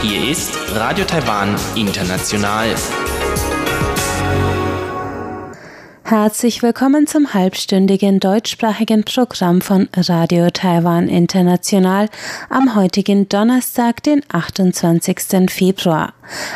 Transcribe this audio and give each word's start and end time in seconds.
Hier 0.00 0.30
ist 0.30 0.56
Radio 0.70 1.04
Taiwan 1.04 1.54
International. 1.74 2.74
Herzlich 6.02 6.62
willkommen 6.62 7.06
zum 7.06 7.34
halbstündigen 7.34 8.20
deutschsprachigen 8.20 9.04
Programm 9.04 9.60
von 9.60 9.90
Radio 9.96 10.48
Taiwan 10.48 11.08
International 11.08 12.08
am 12.48 12.74
heutigen 12.74 13.28
Donnerstag, 13.28 14.02
den 14.02 14.22
28. 14.30 15.50
Februar. 15.50 16.14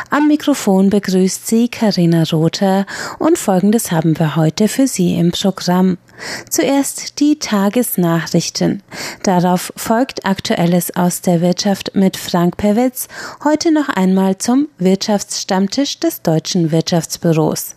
Am 0.09 0.27
Mikrofon 0.27 0.89
begrüßt 0.89 1.45
Sie 1.45 1.69
Karina 1.69 2.23
Rother 2.31 2.87
und 3.19 3.37
Folgendes 3.37 3.91
haben 3.91 4.17
wir 4.17 4.35
heute 4.35 4.67
für 4.67 4.87
Sie 4.87 5.15
im 5.15 5.31
Programm. 5.31 5.99
Zuerst 6.49 7.19
die 7.19 7.39
Tagesnachrichten. 7.39 8.81
Darauf 9.23 9.71
folgt 9.75 10.25
Aktuelles 10.25 10.95
aus 10.95 11.21
der 11.21 11.41
Wirtschaft 11.41 11.91
mit 11.95 12.17
Frank 12.17 12.57
Pewitz, 12.57 13.07
heute 13.43 13.71
noch 13.71 13.89
einmal 13.89 14.37
zum 14.37 14.67
Wirtschaftsstammtisch 14.77 15.99
des 15.99 16.21
Deutschen 16.21 16.71
Wirtschaftsbüros. 16.71 17.75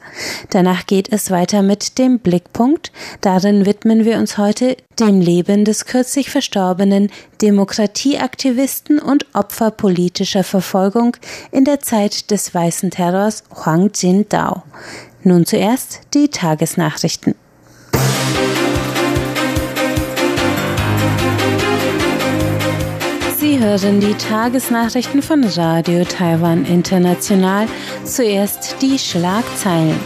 Danach 0.51 0.87
geht 0.87 1.13
es 1.13 1.31
weiter 1.31 1.63
mit 1.63 1.99
dem 1.99 2.19
Blickpunkt. 2.19 2.93
Darin 3.21 3.67
widmen 3.67 4.05
wir 4.05 4.19
uns 4.19 4.39
heute 4.39 4.77
dem 4.99 5.21
Leben 5.21 5.65
des 5.65 5.87
kürzlich 5.87 6.31
verstorbenen 6.31 7.11
Demokratieaktivisten 7.43 8.99
und 8.99 9.27
Opfer 9.35 9.71
politischer 9.71 10.45
Verfolgung 10.45 11.17
in 11.53 11.65
der 11.65 11.81
Zeit 11.81 12.31
des 12.31 12.55
Weißen 12.55 12.91
Terrors 12.91 13.45
Huang 13.55 13.91
Jindao. 13.95 14.63
Nun 15.23 15.45
zuerst 15.45 16.01
die 16.15 16.29
Tagesnachrichten. 16.29 17.35
Hören 23.61 24.01
die 24.01 24.15
Tagesnachrichten 24.15 25.21
von 25.21 25.45
Radio 25.45 26.03
Taiwan 26.05 26.65
International. 26.65 27.67
Zuerst 28.05 28.77
die 28.81 28.99
Schlagzeilen. 28.99 30.01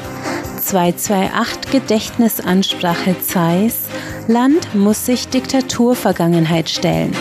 228 0.60 1.70
Gedächtnisansprache 1.70 3.14
Zeiss. 3.20 3.82
Land 4.27 4.75
muss 4.75 5.06
sich 5.06 5.28
Diktaturvergangenheit 5.28 6.69
stellen. 6.69 7.12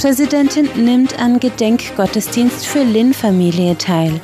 Präsidentin 0.00 0.68
nimmt 0.76 1.18
an 1.18 1.40
Gedenkgottesdienst 1.40 2.64
für 2.64 2.84
Lin-Familie 2.84 3.76
teil. 3.76 4.20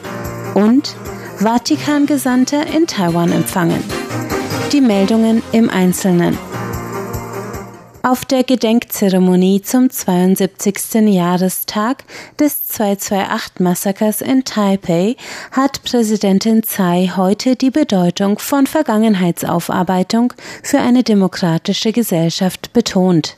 Und 0.55 0.95
Vatikan-Gesandter 1.39 2.65
in 2.69 2.87
Taiwan 2.87 3.33
empfangen. 3.33 3.83
Die 4.73 4.81
Meldungen 4.81 5.43
im 5.51 5.69
Einzelnen. 5.69 6.39
Auf 8.03 8.25
der 8.25 8.45
Gedenkzeremonie 8.45 9.61
zum 9.61 9.91
72. 9.91 10.95
Jahrestag 11.09 12.05
des 12.39 12.71
228-Massakers 12.71 14.23
in 14.23 14.45
Taipei 14.45 15.17
hat 15.51 15.83
Präsidentin 15.83 16.63
Tsai 16.63 17.11
heute 17.17 17.57
die 17.57 17.71
Bedeutung 17.71 18.39
von 18.39 18.69
Vergangenheitsaufarbeitung 18.69 20.33
für 20.63 20.79
eine 20.79 21.03
demokratische 21.03 21.93
Gesellschaft 21.93 22.73
betont. 22.73 23.37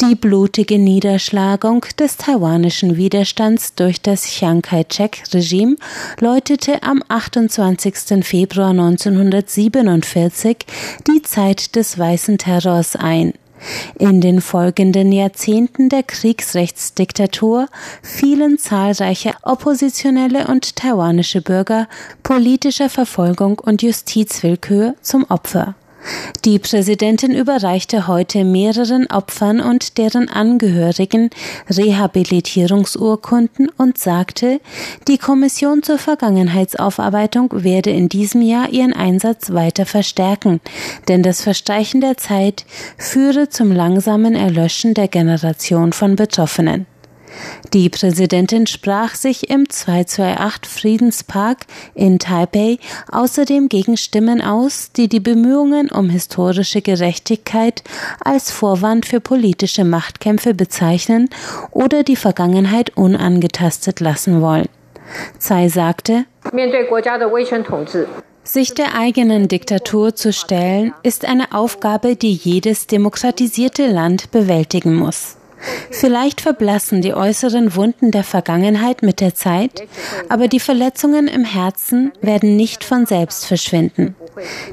Die 0.00 0.14
blutige 0.14 0.78
Niederschlagung 0.78 1.84
des 1.98 2.16
taiwanischen 2.16 2.96
Widerstands 2.96 3.74
durch 3.74 4.00
das 4.00 4.24
Chiang 4.24 4.62
Kai-shek-Regime 4.62 5.76
läutete 6.20 6.82
am 6.84 7.02
28. 7.08 8.24
Februar 8.24 8.70
1947 8.70 10.58
die 11.08 11.22
Zeit 11.22 11.74
des 11.74 11.98
weißen 11.98 12.38
Terrors 12.38 12.94
ein. 12.96 13.34
In 13.98 14.20
den 14.20 14.40
folgenden 14.40 15.12
Jahrzehnten 15.12 15.88
der 15.88 16.02
Kriegsrechtsdiktatur 16.02 17.68
fielen 18.02 18.58
zahlreiche 18.58 19.34
oppositionelle 19.42 20.46
und 20.46 20.76
taiwanische 20.76 21.42
Bürger 21.42 21.88
politischer 22.22 22.88
Verfolgung 22.88 23.58
und 23.58 23.82
Justizwillkür 23.82 24.94
zum 25.02 25.24
Opfer. 25.24 25.74
Die 26.44 26.58
Präsidentin 26.58 27.34
überreichte 27.34 28.06
heute 28.06 28.44
mehreren 28.44 29.06
Opfern 29.08 29.60
und 29.60 29.98
deren 29.98 30.28
Angehörigen 30.28 31.30
Rehabilitierungsurkunden 31.68 33.68
und 33.76 33.98
sagte, 33.98 34.60
die 35.08 35.18
Kommission 35.18 35.82
zur 35.82 35.98
Vergangenheitsaufarbeitung 35.98 37.50
werde 37.52 37.90
in 37.90 38.08
diesem 38.08 38.42
Jahr 38.42 38.70
ihren 38.70 38.94
Einsatz 38.94 39.52
weiter 39.52 39.86
verstärken, 39.86 40.60
denn 41.08 41.22
das 41.22 41.42
Verstreichen 41.42 42.00
der 42.00 42.16
Zeit 42.16 42.64
führe 42.96 43.48
zum 43.48 43.72
langsamen 43.72 44.34
Erlöschen 44.34 44.94
der 44.94 45.08
Generation 45.08 45.92
von 45.92 46.16
Betroffenen. 46.16 46.86
Die 47.72 47.88
Präsidentin 47.88 48.66
sprach 48.66 49.14
sich 49.14 49.50
im 49.50 49.68
228 49.68 50.70
Friedenspark 50.70 51.66
in 51.94 52.18
Taipei 52.18 52.78
außerdem 53.10 53.68
gegen 53.68 53.96
Stimmen 53.96 54.40
aus, 54.40 54.92
die 54.92 55.08
die 55.08 55.20
Bemühungen 55.20 55.90
um 55.90 56.10
historische 56.10 56.82
Gerechtigkeit 56.82 57.82
als 58.24 58.50
Vorwand 58.50 59.06
für 59.06 59.20
politische 59.20 59.84
Machtkämpfe 59.84 60.54
bezeichnen 60.54 61.28
oder 61.70 62.02
die 62.02 62.16
Vergangenheit 62.16 62.96
unangetastet 62.96 64.00
lassen 64.00 64.40
wollen. 64.40 64.68
Tsai 65.38 65.68
sagte, 65.68 66.24
sich 68.42 68.74
der 68.74 68.94
eigenen 68.94 69.48
Diktatur 69.48 70.14
zu 70.14 70.32
stellen, 70.32 70.92
ist 71.02 71.24
eine 71.24 71.52
Aufgabe, 71.52 72.16
die 72.16 72.32
jedes 72.32 72.86
demokratisierte 72.86 73.86
Land 73.86 74.30
bewältigen 74.30 74.94
muss. 74.96 75.36
Vielleicht 75.90 76.40
verblassen 76.40 77.02
die 77.02 77.14
äußeren 77.14 77.74
Wunden 77.74 78.10
der 78.10 78.24
Vergangenheit 78.24 79.02
mit 79.02 79.20
der 79.20 79.34
Zeit, 79.34 79.82
aber 80.28 80.48
die 80.48 80.60
Verletzungen 80.60 81.28
im 81.28 81.44
Herzen 81.44 82.12
werden 82.20 82.56
nicht 82.56 82.84
von 82.84 83.06
selbst 83.06 83.46
verschwinden. 83.46 84.14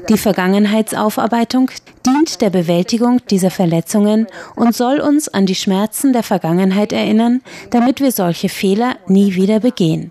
Die 0.08 0.18
Vergangenheitsaufarbeitung 0.18 1.70
dient 2.06 2.40
der 2.40 2.50
Bewältigung 2.50 3.20
dieser 3.30 3.50
Verletzungen 3.50 4.26
und 4.54 4.74
soll 4.74 5.00
uns 5.00 5.28
an 5.28 5.46
die 5.46 5.54
Schmerzen 5.54 6.12
der 6.12 6.22
Vergangenheit 6.22 6.92
erinnern, 6.92 7.42
damit 7.70 8.00
wir 8.00 8.12
solche 8.12 8.48
Fehler 8.48 8.96
nie 9.06 9.34
wieder 9.34 9.60
begehen. 9.60 10.10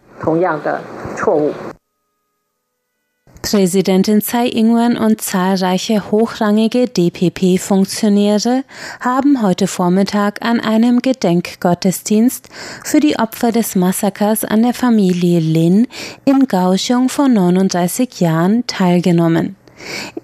Präsidentin 3.41 4.21
Tsai 4.21 4.47
Ing-wen 4.47 4.97
und 4.97 5.21
zahlreiche 5.21 6.11
hochrangige 6.11 6.87
DPP-Funktionäre 6.87 8.63
haben 8.99 9.41
heute 9.41 9.67
Vormittag 9.67 10.41
an 10.41 10.59
einem 10.59 11.01
Gedenkgottesdienst 11.01 12.49
für 12.83 12.99
die 12.99 13.17
Opfer 13.17 13.51
des 13.51 13.75
Massakers 13.75 14.43
an 14.43 14.63
der 14.63 14.73
Familie 14.73 15.39
Lin 15.39 15.87
in 16.25 16.47
Kaohsiung 16.47 17.09
vor 17.09 17.27
39 17.27 18.19
Jahren 18.19 18.65
teilgenommen. 18.67 19.55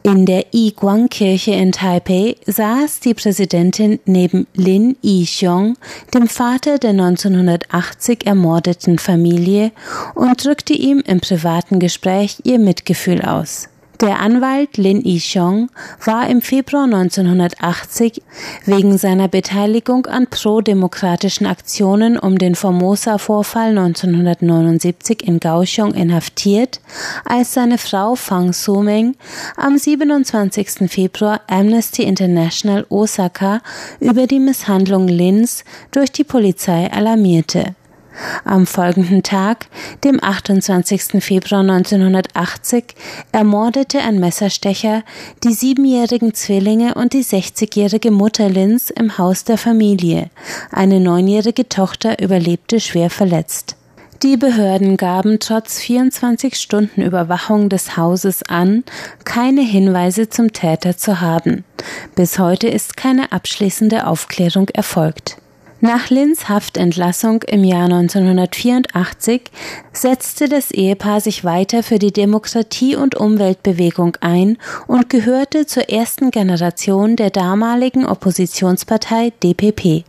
In 0.03 0.25
der 0.25 0.45
Yi-Guang-Kirche 0.51 1.51
in 1.51 1.71
Taipei 1.71 2.35
saß 2.45 2.99
die 2.99 3.13
Präsidentin 3.13 3.99
neben 4.05 4.47
Lin 4.53 4.97
Yi-xiong, 5.01 5.77
dem 6.13 6.27
Vater 6.27 6.77
der 6.77 6.91
1980 6.91 8.25
ermordeten 8.25 8.99
Familie, 8.99 9.71
und 10.15 10.43
drückte 10.43 10.73
ihm 10.73 11.03
im 11.05 11.19
privaten 11.21 11.79
Gespräch 11.79 12.37
ihr 12.43 12.59
Mitgefühl 12.59 13.21
aus. 13.21 13.69
Der 14.03 14.19
Anwalt 14.19 14.75
Lin 14.75 15.01
Yi-xiong 15.01 15.69
war 16.03 16.27
im 16.27 16.41
Februar 16.41 16.83
1980 16.83 18.21
wegen 18.65 18.97
seiner 18.97 19.29
Beteiligung 19.29 20.07
an 20.07 20.27
pro-demokratischen 20.27 21.45
Aktionen 21.45 22.19
um 22.19 22.37
den 22.37 22.55
Formosa-Vorfall 22.55 23.69
1979 23.69 25.25
in 25.25 25.39
Kaohsiung 25.39 25.93
inhaftiert, 25.93 26.81
als 27.23 27.53
seine 27.53 27.77
Frau 27.77 28.15
Fang 28.15 28.51
Sumeng 28.51 29.15
am 29.55 29.77
27. 29.77 30.91
Februar 30.91 31.39
Amnesty 31.47 32.03
International 32.03 32.85
Osaka 32.89 33.61
über 34.01 34.27
die 34.27 34.39
Misshandlung 34.39 35.07
Lins 35.07 35.63
durch 35.91 36.11
die 36.11 36.25
Polizei 36.25 36.91
alarmierte. 36.91 37.73
Am 38.45 38.65
folgenden 38.65 39.23
Tag, 39.23 39.67
dem 40.03 40.23
28. 40.23 41.23
Februar 41.23 41.61
1980, 41.61 42.95
ermordete 43.31 43.99
ein 43.99 44.19
Messerstecher 44.19 45.03
die 45.43 45.53
siebenjährigen 45.53 46.33
Zwillinge 46.33 46.95
und 46.95 47.13
die 47.13 47.23
60-jährige 47.23 48.11
Mutter 48.11 48.49
Lins 48.49 48.89
im 48.89 49.17
Haus 49.17 49.43
der 49.43 49.57
Familie. 49.57 50.29
Eine 50.71 50.99
neunjährige 50.99 51.69
Tochter 51.69 52.21
überlebte 52.21 52.79
schwer 52.79 53.09
verletzt. 53.09 53.75
Die 54.23 54.37
Behörden 54.37 54.95
gaben 54.95 55.39
trotz 55.39 55.79
24 55.79 56.55
Stunden 56.55 57.01
Überwachung 57.01 57.67
des 57.67 57.97
Hauses 57.97 58.41
an, 58.43 58.85
keine 59.25 59.61
Hinweise 59.61 60.29
zum 60.29 60.53
Täter 60.53 60.95
zu 60.95 61.19
haben. 61.19 61.65
Bis 62.15 62.39
heute 62.39 62.69
ist 62.69 62.95
keine 62.95 63.33
abschließende 63.33 64.07
Aufklärung 64.07 64.69
erfolgt. 64.69 65.42
Nach 65.85 66.09
Lins 66.09 66.47
Haftentlassung 66.47 67.43
im 67.43 67.65
Jahr 67.65 67.91
1984 67.91 69.51
setzte 69.91 70.47
das 70.47 70.71
Ehepaar 70.71 71.19
sich 71.19 71.43
weiter 71.43 71.83
für 71.83 71.99
die 71.99 72.13
Demokratie- 72.13 72.95
und 72.95 73.15
Umweltbewegung 73.15 74.15
ein 74.21 74.57
und 74.87 75.09
gehörte 75.09 75.65
zur 75.65 75.89
ersten 75.89 76.31
Generation 76.31 77.17
der 77.17 77.31
damaligen 77.31 78.05
Oppositionspartei 78.05 79.33
DPP. 79.43 80.05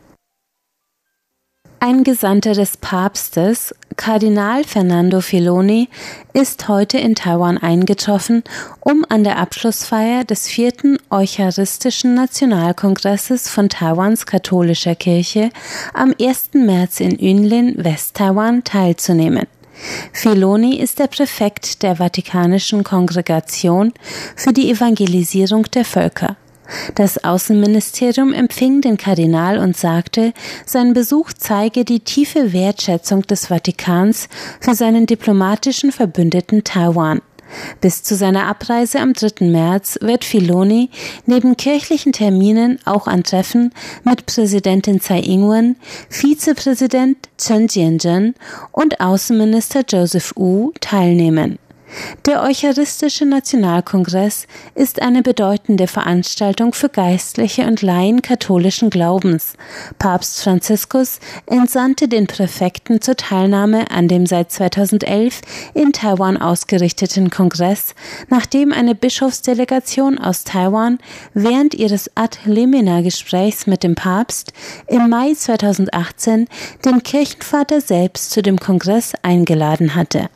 Ein 1.86 2.02
Gesandter 2.02 2.54
des 2.54 2.78
Papstes, 2.78 3.74
Kardinal 3.98 4.64
Fernando 4.64 5.20
Filoni, 5.20 5.90
ist 6.32 6.66
heute 6.66 6.96
in 6.96 7.14
Taiwan 7.14 7.58
eingetroffen, 7.58 8.42
um 8.80 9.04
an 9.10 9.22
der 9.22 9.36
Abschlussfeier 9.36 10.24
des 10.24 10.48
vierten 10.48 10.96
Eucharistischen 11.10 12.14
Nationalkongresses 12.14 13.50
von 13.50 13.68
Taiwans 13.68 14.24
katholischer 14.24 14.94
Kirche 14.94 15.50
am 15.92 16.14
1. 16.18 16.54
März 16.54 17.00
in 17.00 17.18
Yunlin, 17.18 17.74
West-Taiwan 17.76 18.64
teilzunehmen. 18.64 19.46
Filoni 20.14 20.76
ist 20.76 20.98
der 20.98 21.08
Präfekt 21.08 21.82
der 21.82 21.96
Vatikanischen 21.96 22.82
Kongregation 22.82 23.92
für 24.36 24.54
die 24.54 24.70
Evangelisierung 24.70 25.64
der 25.64 25.84
Völker. 25.84 26.38
Das 26.94 27.22
Außenministerium 27.22 28.32
empfing 28.32 28.80
den 28.80 28.96
Kardinal 28.96 29.58
und 29.58 29.76
sagte, 29.76 30.32
sein 30.66 30.94
Besuch 30.94 31.32
zeige 31.36 31.84
die 31.84 32.00
tiefe 32.00 32.52
Wertschätzung 32.52 33.22
des 33.22 33.46
Vatikans 33.46 34.28
für 34.60 34.74
seinen 34.74 35.06
diplomatischen 35.06 35.92
Verbündeten 35.92 36.64
Taiwan. 36.64 37.20
Bis 37.80 38.02
zu 38.02 38.16
seiner 38.16 38.46
Abreise 38.46 39.00
am 39.00 39.12
3. 39.12 39.46
März 39.46 39.98
wird 40.00 40.24
Filoni 40.24 40.90
neben 41.26 41.56
kirchlichen 41.56 42.12
Terminen 42.12 42.78
auch 42.84 43.06
an 43.06 43.22
Treffen 43.22 43.72
mit 44.02 44.26
Präsidentin 44.26 45.00
Tsai 45.00 45.20
Ing-wen, 45.20 45.76
Vizepräsident 46.08 47.16
Chen 47.38 47.68
Jianzhen 47.68 48.34
und 48.72 49.00
Außenminister 49.00 49.82
Joseph 49.88 50.32
Wu 50.36 50.72
teilnehmen. 50.80 51.58
Der 52.26 52.42
Eucharistische 52.42 53.26
Nationalkongress 53.26 54.46
ist 54.74 55.02
eine 55.02 55.22
bedeutende 55.22 55.86
Veranstaltung 55.86 56.72
für 56.72 56.88
Geistliche 56.88 57.66
und 57.66 57.82
Laien 57.82 58.22
katholischen 58.22 58.90
Glaubens. 58.90 59.54
Papst 59.98 60.42
Franziskus 60.42 61.20
entsandte 61.46 62.08
den 62.08 62.26
Präfekten 62.26 63.00
zur 63.00 63.16
Teilnahme 63.16 63.90
an 63.90 64.08
dem 64.08 64.26
seit 64.26 64.50
2011 64.50 65.42
in 65.74 65.92
Taiwan 65.92 66.36
ausgerichteten 66.36 67.30
Kongress, 67.30 67.94
nachdem 68.28 68.72
eine 68.72 68.94
Bischofsdelegation 68.94 70.18
aus 70.18 70.44
Taiwan 70.44 70.98
während 71.34 71.74
ihres 71.74 72.10
Ad 72.14 72.38
limina 72.44 73.02
Gesprächs 73.02 73.66
mit 73.66 73.82
dem 73.82 73.94
Papst 73.94 74.52
im 74.86 75.08
Mai 75.08 75.34
2018 75.34 76.48
den 76.84 77.02
Kirchenvater 77.02 77.80
selbst 77.80 78.30
zu 78.30 78.42
dem 78.42 78.58
Kongress 78.58 79.12
eingeladen 79.22 79.94
hatte. 79.94 80.28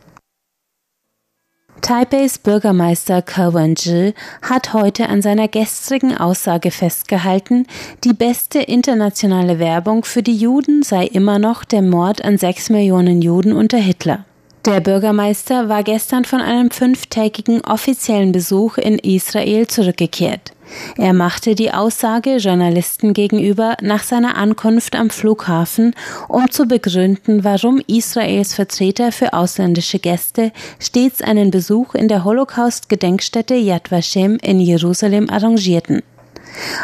Taipeis 1.81 2.39
Bürgermeister 2.39 3.23
Ke 3.23 3.55
Wen-ji 3.55 4.13
hat 4.43 4.73
heute 4.75 5.09
an 5.09 5.23
seiner 5.23 5.49
gestrigen 5.49 6.17
Aussage 6.17 6.71
festgehalten, 6.71 7.67
die 8.05 8.13
beste 8.13 8.59
internationale 8.59 9.59
Werbung 9.59 10.05
für 10.05 10.23
die 10.23 10.37
Juden 10.37 10.83
sei 10.83 11.07
immer 11.07 11.39
noch 11.39 11.65
der 11.65 11.83
Mord 11.83 12.25
an 12.25 12.37
sechs 12.37 12.69
Millionen 12.69 13.23
Juden 13.23 13.53
unter 13.53 13.79
Hitler. 13.79 14.25
Der 14.65 14.81
Bürgermeister 14.81 15.69
war 15.69 15.83
gestern 15.83 16.25
von 16.25 16.41
einem 16.41 16.71
fünftägigen 16.71 17.63
offiziellen 17.65 18.33
Besuch 18.33 18.77
in 18.77 18.99
Israel 18.99 19.67
zurückgekehrt. 19.67 20.53
Er 20.97 21.13
machte 21.13 21.55
die 21.55 21.73
Aussage 21.73 22.37
Journalisten 22.37 23.13
gegenüber 23.13 23.77
nach 23.81 24.03
seiner 24.03 24.37
Ankunft 24.37 24.97
am 24.97 25.11
Flughafen, 25.11 25.95
um 26.29 26.51
zu 26.51 26.67
begründen, 26.67 27.45
warum 27.45 27.81
Israels 27.87 28.55
Vertreter 28.55 29.13
für 29.13 29.33
ausländische 29.33 29.99
Gäste 29.99 30.53
stets 30.79 31.23
einen 31.23 31.51
Besuch 31.51 31.95
in 31.95 32.09
der 32.09 32.25
Holocaust-Gedenkstätte 32.25 33.55
Yad 33.55 33.91
Vashem 33.91 34.39
in 34.43 34.61
Jerusalem 34.61 35.29
arrangierten. 35.31 36.03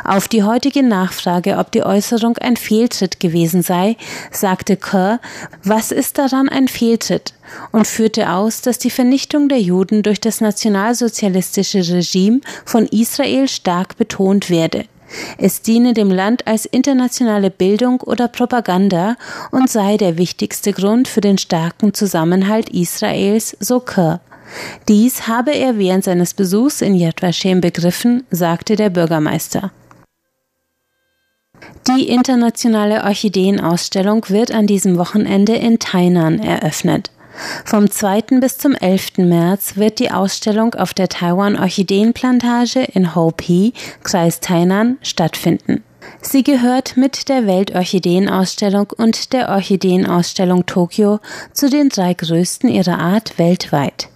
Auf 0.04 0.28
die 0.28 0.42
heutige 0.42 0.82
Nachfrage, 0.82 1.58
ob 1.58 1.72
die 1.72 1.82
Äußerung 1.82 2.36
ein 2.38 2.56
Fehltritt 2.56 3.20
gewesen 3.20 3.62
sei, 3.62 3.96
sagte 4.30 4.76
Kerr, 4.76 5.20
was 5.62 5.90
ist 5.90 6.18
daran 6.18 6.48
ein 6.48 6.68
Fehltritt? 6.68 7.34
und 7.72 7.86
führte 7.86 8.30
aus, 8.30 8.62
dass 8.62 8.78
die 8.78 8.90
Vernichtung 8.90 9.48
der 9.48 9.60
Juden 9.60 10.02
durch 10.02 10.20
das 10.20 10.40
nationalsozialistische 10.40 11.86
Regime 11.86 12.40
von 12.64 12.86
Israel 12.86 13.48
stark 13.48 13.96
betont 13.96 14.50
werde. 14.50 14.86
Es 15.38 15.62
diene 15.62 15.92
dem 15.92 16.10
Land 16.10 16.46
als 16.46 16.64
internationale 16.66 17.50
Bildung 17.50 18.00
oder 18.00 18.26
Propaganda 18.28 19.16
und 19.50 19.70
sei 19.70 19.96
der 19.96 20.18
wichtigste 20.18 20.72
Grund 20.72 21.06
für 21.06 21.20
den 21.20 21.38
starken 21.38 21.94
Zusammenhalt 21.94 22.68
Israels, 22.70 23.56
so 23.60 23.80
Kerr. 23.80 24.20
Dies 24.88 25.26
habe 25.26 25.52
er 25.52 25.78
während 25.78 26.04
seines 26.04 26.34
Besuchs 26.34 26.80
in 26.80 26.94
Yad 26.94 27.22
Vashem 27.22 27.60
begriffen, 27.60 28.24
sagte 28.30 28.76
der 28.76 28.90
Bürgermeister. 28.90 29.72
Die 31.88 32.08
internationale 32.08 33.04
Orchideenausstellung 33.04 34.24
wird 34.28 34.52
an 34.52 34.66
diesem 34.66 34.96
Wochenende 34.98 35.54
in 35.54 35.78
Tainan 35.78 36.38
eröffnet. 36.38 37.10
Vom 37.64 37.90
2. 37.90 38.40
bis 38.40 38.58
zum 38.58 38.74
11. 38.74 39.18
März 39.18 39.76
wird 39.76 39.98
die 39.98 40.10
Ausstellung 40.10 40.74
auf 40.74 40.94
der 40.94 41.08
Taiwan 41.08 41.58
Orchideenplantage 41.58 42.80
in 42.80 43.14
Hopi, 43.14 43.72
Kreis 44.02 44.40
Tainan, 44.40 44.98
stattfinden. 45.02 45.82
Sie 46.20 46.42
gehört 46.42 46.96
mit 46.96 47.28
der 47.28 47.46
Weltorchideenausstellung 47.46 48.92
und 48.96 49.32
der 49.32 49.48
Orchideenausstellung 49.50 50.66
Tokio 50.66 51.20
zu 51.52 51.68
den 51.68 51.88
drei 51.88 52.14
größten 52.14 52.68
ihrer 52.68 52.98
Art 52.98 53.38
weltweit. 53.38 54.08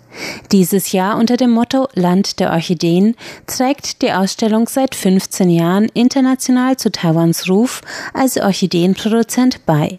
Dieses 0.52 0.92
Jahr 0.92 1.18
unter 1.18 1.36
dem 1.36 1.50
Motto 1.50 1.88
Land 1.94 2.40
der 2.40 2.50
Orchideen 2.52 3.14
trägt 3.46 4.02
die 4.02 4.12
Ausstellung 4.12 4.68
seit 4.68 4.94
15 4.94 5.50
Jahren 5.50 5.88
international 5.94 6.76
zu 6.76 6.90
Taiwans 6.90 7.48
Ruf 7.48 7.82
als 8.14 8.36
Orchideenproduzent 8.36 9.64
bei. 9.66 9.98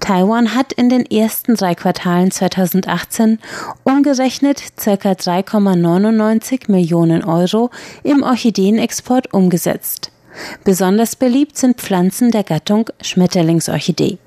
Taiwan 0.00 0.54
hat 0.54 0.72
in 0.72 0.88
den 0.88 1.06
ersten 1.06 1.54
drei 1.54 1.74
Quartalen 1.74 2.30
2018 2.30 3.38
umgerechnet 3.84 4.62
ca. 4.76 4.92
3,99 4.92 6.70
Millionen 6.70 7.24
Euro 7.24 7.70
im 8.02 8.22
Orchideenexport 8.22 9.32
umgesetzt. 9.32 10.10
Besonders 10.64 11.16
beliebt 11.16 11.56
sind 11.56 11.80
Pflanzen 11.80 12.30
der 12.30 12.44
Gattung 12.44 12.90
Schmetterlingsorchidee. 13.00 14.18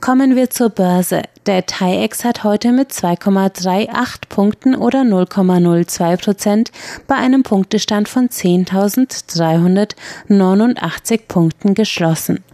Kommen 0.00 0.36
wir 0.36 0.48
zur 0.48 0.70
Börse. 0.70 1.22
Der 1.46 1.66
TAIEX 1.66 2.24
hat 2.24 2.44
heute 2.44 2.70
mit 2.72 2.92
2,38 2.92 4.28
Punkten 4.28 4.76
oder 4.76 5.00
0,02 5.00 6.16
Prozent 6.16 6.70
bei 7.06 7.16
einem 7.16 7.42
Punktestand 7.42 8.08
von 8.08 8.28
10.389 8.28 11.22
Punkten 11.26 11.74
geschlossen. 11.74 12.44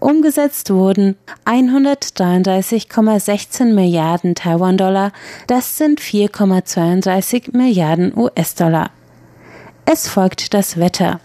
Umgesetzt 0.00 0.70
wurden 0.70 1.18
133,16 1.44 3.74
Milliarden 3.74 4.34
Taiwan-Dollar, 4.34 5.12
das 5.48 5.76
sind 5.76 6.00
4,32 6.00 7.54
Milliarden 7.56 8.16
US-Dollar. 8.16 8.90
Es 9.84 10.08
folgt 10.08 10.54
das 10.54 10.78
Wetter. 10.78 11.20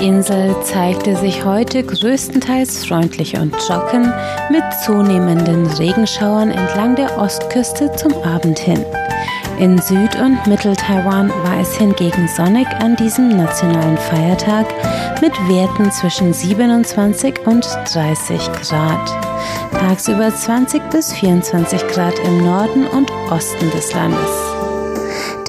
Insel 0.00 0.54
zeigte 0.62 1.16
sich 1.16 1.44
heute 1.44 1.82
größtenteils 1.82 2.86
freundlich 2.86 3.36
und 3.36 3.52
trocken 3.52 4.12
mit 4.50 4.62
zunehmenden 4.84 5.66
Regenschauern 5.66 6.50
entlang 6.50 6.94
der 6.94 7.18
Ostküste 7.18 7.90
zum 7.96 8.12
Abend 8.22 8.58
hin. 8.58 8.84
In 9.58 9.76
Süd- 9.78 10.14
und 10.20 10.46
Mittel-Taiwan 10.46 11.30
war 11.30 11.60
es 11.60 11.76
hingegen 11.76 12.28
sonnig 12.28 12.68
an 12.80 12.94
diesem 12.94 13.28
nationalen 13.36 13.98
Feiertag 13.98 14.66
mit 15.20 15.32
Werten 15.48 15.90
zwischen 15.90 16.32
27 16.32 17.46
und 17.46 17.66
30 17.92 18.38
Grad. 18.62 19.10
Tagsüber 19.72 20.32
20 20.32 20.90
bis 20.90 21.12
24 21.12 21.88
Grad 21.88 22.18
im 22.20 22.44
Norden 22.44 22.86
und 22.86 23.10
Osten 23.30 23.68
des 23.72 23.92
Landes. 23.92 24.77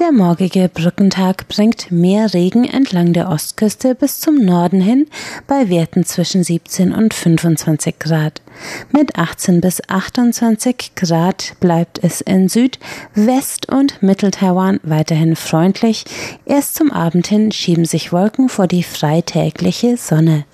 Der 0.00 0.12
morgige 0.12 0.68
Brückentag 0.68 1.46
bringt 1.48 1.92
mehr 1.92 2.32
Regen 2.32 2.64
entlang 2.64 3.12
der 3.12 3.28
Ostküste 3.28 3.94
bis 3.94 4.18
zum 4.18 4.36
Norden 4.36 4.80
hin 4.80 5.06
bei 5.46 5.68
Werten 5.68 6.04
zwischen 6.04 6.42
17 6.42 6.92
und 6.92 7.12
25 7.12 7.98
Grad. 7.98 8.40
Mit 8.92 9.16
18 9.16 9.60
bis 9.60 9.82
28 9.88 10.94
Grad 10.96 11.54
bleibt 11.60 12.02
es 12.02 12.22
in 12.22 12.48
Süd-, 12.48 12.78
West- 13.14 13.70
und 13.70 14.02
Mittel-Taiwan 14.02 14.80
weiterhin 14.82 15.36
freundlich. 15.36 16.04
Erst 16.46 16.76
zum 16.76 16.90
Abend 16.90 17.26
hin 17.26 17.52
schieben 17.52 17.84
sich 17.84 18.12
Wolken 18.12 18.48
vor 18.48 18.66
die 18.66 18.82
freitägliche 18.82 19.96
Sonne. 19.96 20.44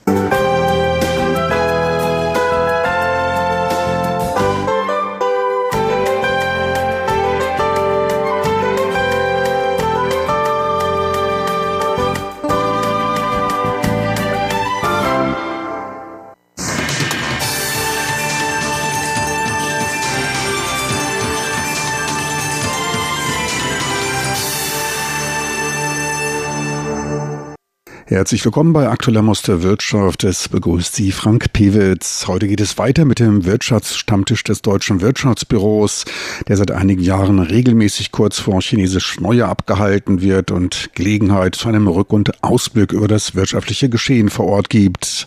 Herzlich 28.09 28.45
willkommen 28.45 28.73
bei 28.73 28.89
Aktueller 28.89 29.23
Muss 29.23 29.43
der 29.43 29.65
Wirtschaft. 29.65 30.23
Es 30.23 30.49
begrüßt 30.49 30.95
Sie 30.95 31.11
Frank 31.11 31.53
Pewitz. 31.53 32.29
Heute 32.29 32.47
geht 32.47 32.61
es 32.61 32.79
weiter 32.79 33.05
mit 33.05 33.19
dem 33.19 33.45
Wirtschaftsstammtisch 33.45 34.45
des 34.45 34.63
Deutschen 34.63 35.01
Wirtschaftsbüros, 35.01 36.05
der 36.47 36.57
seit 36.57 36.71
einigen 36.71 37.03
Jahren 37.03 37.41
regelmäßig 37.41 38.13
kurz 38.13 38.39
vor 38.39 38.63
Chinesisch 38.63 39.19
Neujahr 39.19 39.49
abgehalten 39.49 40.21
wird 40.21 40.53
und 40.53 40.91
Gelegenheit 40.95 41.57
zu 41.57 41.67
einem 41.67 41.89
Rück- 41.89 42.15
und 42.15 42.45
Ausblick 42.45 42.93
über 42.93 43.09
das 43.09 43.35
wirtschaftliche 43.35 43.89
Geschehen 43.89 44.31
vor 44.31 44.47
Ort 44.47 44.71
gibt. 44.71 45.27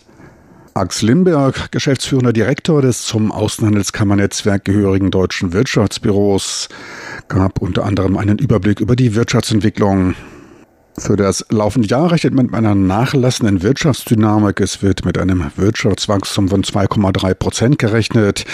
Axel 0.72 1.10
Limberg, 1.10 1.70
geschäftsführender 1.72 2.32
Direktor 2.32 2.80
des 2.80 3.04
zum 3.04 3.30
Außenhandelskammernetzwerk 3.30 4.64
gehörigen 4.64 5.10
Deutschen 5.10 5.52
Wirtschaftsbüros, 5.52 6.70
gab 7.28 7.60
unter 7.60 7.84
anderem 7.84 8.16
einen 8.16 8.38
Überblick 8.38 8.80
über 8.80 8.96
die 8.96 9.14
Wirtschaftsentwicklung. 9.14 10.14
Für 10.98 11.16
das 11.16 11.46
laufende 11.50 11.88
Jahr 11.88 12.10
rechnet 12.10 12.34
man 12.34 12.46
mit 12.46 12.54
einer 12.54 12.74
nachlassenden 12.74 13.62
Wirtschaftsdynamik. 13.62 14.60
Es 14.60 14.82
wird 14.82 15.04
mit 15.04 15.18
einem 15.18 15.44
Wirtschaftswachstum 15.56 16.48
von 16.48 16.62
2,3 16.62 17.34
Prozent 17.34 17.78
gerechnet. 17.78 18.44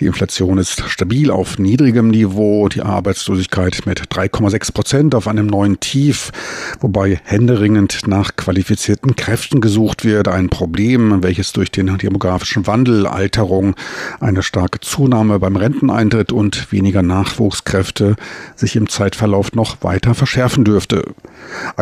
Die 0.00 0.06
Inflation 0.06 0.58
ist 0.58 0.82
stabil 0.88 1.30
auf 1.30 1.58
niedrigem 1.58 2.08
Niveau. 2.08 2.68
Die 2.68 2.80
Arbeitslosigkeit 2.82 3.82
mit 3.84 4.00
3,6 4.08 4.72
Prozent 4.72 5.14
auf 5.14 5.28
einem 5.28 5.46
neuen 5.46 5.80
Tief, 5.80 6.32
wobei 6.80 7.20
händeringend 7.24 8.06
nach 8.06 8.36
qualifizierten 8.36 9.14
Kräften 9.14 9.60
gesucht 9.60 10.04
wird. 10.04 10.28
Ein 10.28 10.48
Problem, 10.48 11.22
welches 11.22 11.52
durch 11.52 11.70
den 11.70 11.98
demografischen 11.98 12.66
Wandel, 12.66 13.06
Alterung, 13.06 13.76
eine 14.18 14.42
starke 14.42 14.80
Zunahme 14.80 15.38
beim 15.38 15.56
Renteneintritt 15.56 16.32
und 16.32 16.72
weniger 16.72 17.02
Nachwuchskräfte 17.02 18.16
sich 18.56 18.76
im 18.76 18.88
Zeitverlauf 18.88 19.52
noch 19.52 19.82
weiter 19.82 20.14
verschärfen 20.14 20.64
dürfte. 20.64 21.04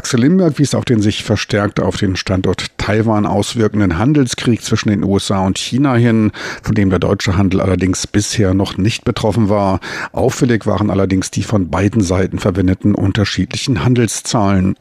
Axel 0.00 0.20
Limberg 0.20 0.58
wies 0.58 0.74
auf 0.74 0.86
den 0.86 1.02
sich 1.02 1.24
verstärkt 1.24 1.78
auf 1.78 1.98
den 1.98 2.16
Standort 2.16 2.78
Taiwan 2.78 3.26
auswirkenden 3.26 3.98
Handelskrieg 3.98 4.62
zwischen 4.62 4.88
den 4.88 5.04
USA 5.04 5.44
und 5.44 5.58
China 5.58 5.94
hin, 5.94 6.32
von 6.62 6.74
dem 6.74 6.88
der 6.88 6.98
deutsche 6.98 7.36
Handel 7.36 7.60
allerdings 7.60 8.06
bisher 8.06 8.54
noch 8.54 8.78
nicht 8.78 9.04
betroffen 9.04 9.50
war. 9.50 9.78
Auffällig 10.12 10.64
waren 10.64 10.88
allerdings 10.88 11.30
die 11.30 11.42
von 11.42 11.68
beiden 11.68 12.00
Seiten 12.00 12.38
verwendeten 12.38 12.94
unterschiedlichen 12.94 13.84
Handelszahlen. 13.84 14.74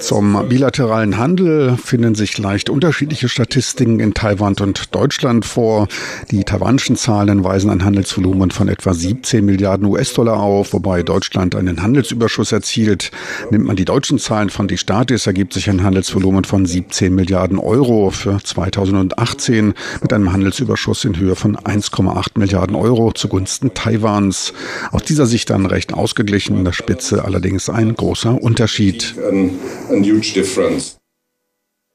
Zum 0.00 0.48
bilateralen 0.48 1.18
Handel 1.18 1.76
finden 1.76 2.14
sich 2.14 2.38
leicht 2.38 2.70
unterschiedliche 2.70 3.28
Statistiken 3.28 4.00
in 4.00 4.14
Taiwan 4.14 4.54
und 4.60 4.94
Deutschland 4.94 5.44
vor. 5.44 5.88
Die 6.30 6.44
taiwanischen 6.44 6.96
Zahlen 6.96 7.44
weisen 7.44 7.68
ein 7.68 7.84
Handelsvolumen 7.84 8.50
von 8.50 8.68
etwa 8.68 8.94
17 8.94 9.44
Milliarden 9.44 9.86
US-Dollar 9.88 10.40
auf, 10.40 10.72
wobei 10.72 11.02
Deutschland 11.02 11.54
einen 11.54 11.82
Handelsüberschuss 11.82 12.50
erzielt. 12.52 13.10
Nimmt 13.50 13.66
man 13.66 13.76
die 13.76 13.84
deutschen 13.84 14.18
Zahlen 14.18 14.48
von 14.48 14.68
die 14.68 14.78
Statis, 14.78 15.26
ergibt 15.26 15.52
sich 15.52 15.68
ein 15.68 15.82
Handelsvolumen 15.82 16.44
von 16.44 16.64
17 16.64 17.14
Milliarden 17.14 17.58
Euro 17.58 18.08
für 18.08 18.38
2018 18.42 19.74
mit 20.00 20.12
einem 20.14 20.32
Handelsüberschuss 20.32 21.04
in 21.04 21.18
Höhe 21.18 21.36
von 21.36 21.58
1,8 21.58 22.38
Milliarden 22.38 22.74
Euro 22.74 23.12
zugunsten 23.12 23.74
Taiwans. 23.74 24.54
Aus 24.92 25.02
dieser 25.02 25.26
Sicht 25.26 25.50
dann 25.50 25.66
recht 25.66 25.92
ausgeglichen 25.92 26.37
Jugendlichen 26.38 26.58
in 26.58 26.64
der 26.64 26.72
Spitze 26.72 27.24
allerdings 27.24 27.68
ein 27.68 27.94
großer 27.94 28.40
Unterschied. 28.40 29.14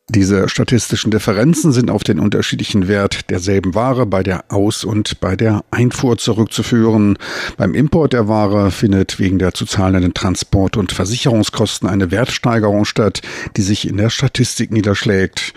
Diese 0.10 0.50
statistischen 0.50 1.12
Differenzen 1.12 1.72
sind 1.72 1.90
auf 1.90 2.04
den 2.04 2.20
unterschiedlichen 2.20 2.90
Wert 2.90 3.30
derselben 3.30 3.74
Ware 3.74 4.06
bei 4.06 4.22
der 4.22 4.44
Aus- 4.52 4.84
und 4.84 5.22
bei 5.22 5.38
der 5.38 5.64
Einfuhr 5.72 6.18
zurückzuführen. 6.18 7.18
Beim 7.56 7.74
Import 7.74 8.12
der 8.12 8.28
Ware 8.28 8.72
findet 8.72 9.18
wegen 9.18 9.40
der 9.40 9.54
zu 9.54 9.66
zahlenden 9.66 10.14
Transport- 10.14 10.76
und 10.76 10.92
Versicherungskosten 10.92 11.88
eine 11.88 12.12
Wertsteigerung 12.12 12.84
statt, 12.84 13.22
die 13.56 13.62
sich 13.62 13.88
in 13.88 13.96
der 13.96 14.10
Statistik 14.10 14.72
niederschlägt. 14.72 15.54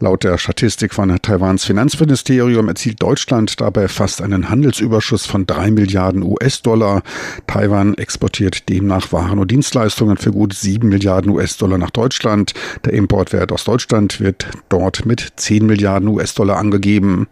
Laut 0.00 0.24
der 0.24 0.38
Statistik 0.38 0.92
von 0.92 1.16
Taiwans 1.22 1.64
Finanzministerium 1.64 2.66
erzielt 2.66 3.00
Deutschland 3.00 3.60
dabei 3.60 3.86
fast 3.86 4.20
einen 4.22 4.50
Handelsüberschuss 4.50 5.24
von 5.24 5.46
drei 5.46 5.70
Milliarden 5.70 6.24
US-Dollar. 6.24 7.04
Taiwan 7.46 7.94
exportiert 7.94 8.68
demnach 8.68 9.12
Waren 9.12 9.38
und 9.38 9.52
Dienstleistungen 9.52 10.16
für 10.16 10.32
gut 10.32 10.52
sieben 10.52 10.88
Milliarden 10.88 11.30
US-Dollar 11.30 11.78
nach 11.78 11.90
Deutschland. 11.90 12.54
Der 12.84 12.92
Importwert 12.92 13.52
aus 13.52 13.62
Deutschland 13.62 13.83
Wohlstand 13.84 14.18
wird 14.18 14.48
dort 14.70 15.04
mit 15.04 15.34
10 15.36 15.66
Milliarden 15.66 16.08
US-Dollar 16.08 16.56
angegeben. 16.56 17.26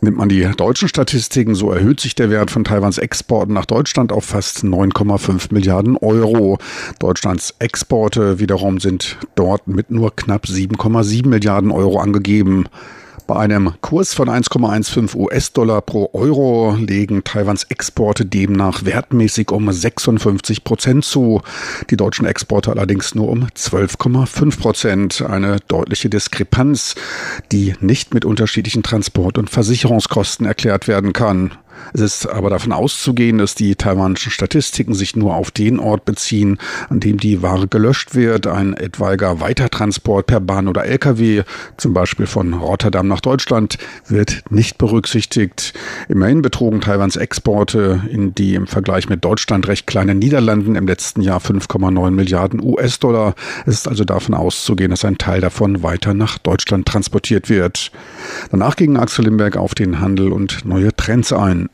Nimmt 0.00 0.16
man 0.16 0.28
die 0.28 0.48
deutschen 0.56 0.86
Statistiken, 0.86 1.56
so 1.56 1.72
erhöht 1.72 1.98
sich 1.98 2.14
der 2.14 2.30
Wert 2.30 2.52
von 2.52 2.62
Taiwans 2.62 2.98
Exporten 2.98 3.52
nach 3.52 3.64
Deutschland 3.64 4.12
auf 4.12 4.26
fast 4.26 4.62
9,5 4.62 5.52
Milliarden 5.52 5.96
Euro. 5.96 6.58
Deutschlands 7.00 7.52
Exporte 7.58 8.38
wiederum 8.38 8.78
sind 8.78 9.18
dort 9.34 9.66
mit 9.66 9.90
nur 9.90 10.14
knapp 10.14 10.44
7,7 10.44 11.26
Milliarden 11.26 11.72
Euro 11.72 11.98
angegeben. 11.98 12.66
Bei 13.26 13.36
einem 13.36 13.72
Kurs 13.80 14.12
von 14.12 14.28
1,15 14.28 15.16
US-Dollar 15.16 15.80
pro 15.80 16.10
Euro 16.12 16.76
legen 16.78 17.24
Taiwans 17.24 17.64
Exporte 17.64 18.26
demnach 18.26 18.84
wertmäßig 18.84 19.50
um 19.50 19.72
56 19.72 20.62
Prozent 20.62 21.06
zu. 21.06 21.40
Die 21.88 21.96
deutschen 21.96 22.26
Exporte 22.26 22.70
allerdings 22.70 23.14
nur 23.14 23.28
um 23.28 23.46
12,5 23.46 24.58
Prozent. 24.60 25.22
Eine 25.22 25.56
deutliche 25.68 26.10
Diskrepanz, 26.10 26.96
die 27.50 27.74
nicht 27.80 28.12
mit 28.12 28.26
unterschiedlichen 28.26 28.82
Transport- 28.82 29.38
und 29.38 29.48
Versicherungskosten 29.48 30.44
erklärt 30.44 30.86
werden 30.86 31.14
kann. 31.14 31.52
Es 31.92 32.00
ist 32.00 32.26
aber 32.26 32.50
davon 32.50 32.72
auszugehen, 32.72 33.38
dass 33.38 33.54
die 33.54 33.76
taiwanischen 33.76 34.32
Statistiken 34.32 34.94
sich 34.94 35.16
nur 35.16 35.34
auf 35.34 35.50
den 35.50 35.78
Ort 35.78 36.04
beziehen, 36.04 36.58
an 36.88 37.00
dem 37.00 37.18
die 37.18 37.42
Ware 37.42 37.68
gelöscht 37.68 38.14
wird. 38.14 38.46
Ein 38.46 38.74
etwaiger 38.74 39.40
Weitertransport 39.40 40.26
per 40.26 40.40
Bahn 40.40 40.68
oder 40.68 40.84
Lkw, 40.84 41.42
zum 41.76 41.94
Beispiel 41.94 42.26
von 42.26 42.54
Rotterdam 42.54 43.08
nach 43.08 43.20
Deutschland, 43.20 43.78
wird 44.06 44.42
nicht 44.50 44.78
berücksichtigt. 44.78 45.74
Immerhin 46.08 46.42
betrugen 46.42 46.80
Taiwans 46.80 47.16
Exporte 47.16 48.02
in 48.10 48.34
die 48.34 48.54
im 48.54 48.66
Vergleich 48.66 49.08
mit 49.08 49.24
Deutschland 49.24 49.68
recht 49.68 49.86
kleinen 49.86 50.18
Niederlanden 50.18 50.76
im 50.76 50.86
letzten 50.86 51.20
Jahr 51.20 51.40
5,9 51.40 52.10
Milliarden 52.10 52.60
US-Dollar. 52.62 53.34
Es 53.66 53.74
ist 53.74 53.88
also 53.88 54.04
davon 54.04 54.34
auszugehen, 54.34 54.90
dass 54.90 55.04
ein 55.04 55.18
Teil 55.18 55.40
davon 55.40 55.82
weiter 55.82 56.14
nach 56.14 56.38
Deutschland 56.38 56.86
transportiert 56.86 57.48
wird. 57.48 57.92
Danach 58.50 58.76
ging 58.76 58.96
Axel 58.96 59.24
Limberg 59.24 59.56
auf 59.56 59.74
den 59.74 60.00
Handel 60.00 60.32
und 60.32 60.64
neue 60.64 60.94
Trends 60.94 61.32
ein. 61.32 61.68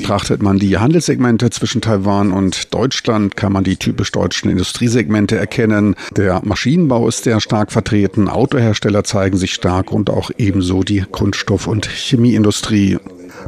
Betrachtet 0.00 0.42
man 0.42 0.58
die 0.58 0.78
Handelssegmente 0.78 1.50
zwischen 1.50 1.82
Taiwan 1.82 2.32
und 2.32 2.72
Deutschland, 2.72 3.36
kann 3.36 3.52
man 3.52 3.64
die 3.64 3.76
typisch 3.76 4.12
deutschen 4.12 4.50
Industriesegmente 4.50 5.36
erkennen. 5.36 5.94
Der 6.16 6.40
Maschinenbau 6.42 7.06
ist 7.06 7.24
sehr 7.24 7.40
stark 7.40 7.70
vertreten, 7.70 8.30
Autohersteller 8.30 9.04
zeigen 9.04 9.36
sich 9.36 9.52
stark 9.52 9.92
und 9.92 10.08
auch 10.08 10.30
ebenso 10.38 10.82
die 10.84 11.02
Kunststoff- 11.02 11.66
und 11.66 11.86
Chemieindustrie. 11.86 12.96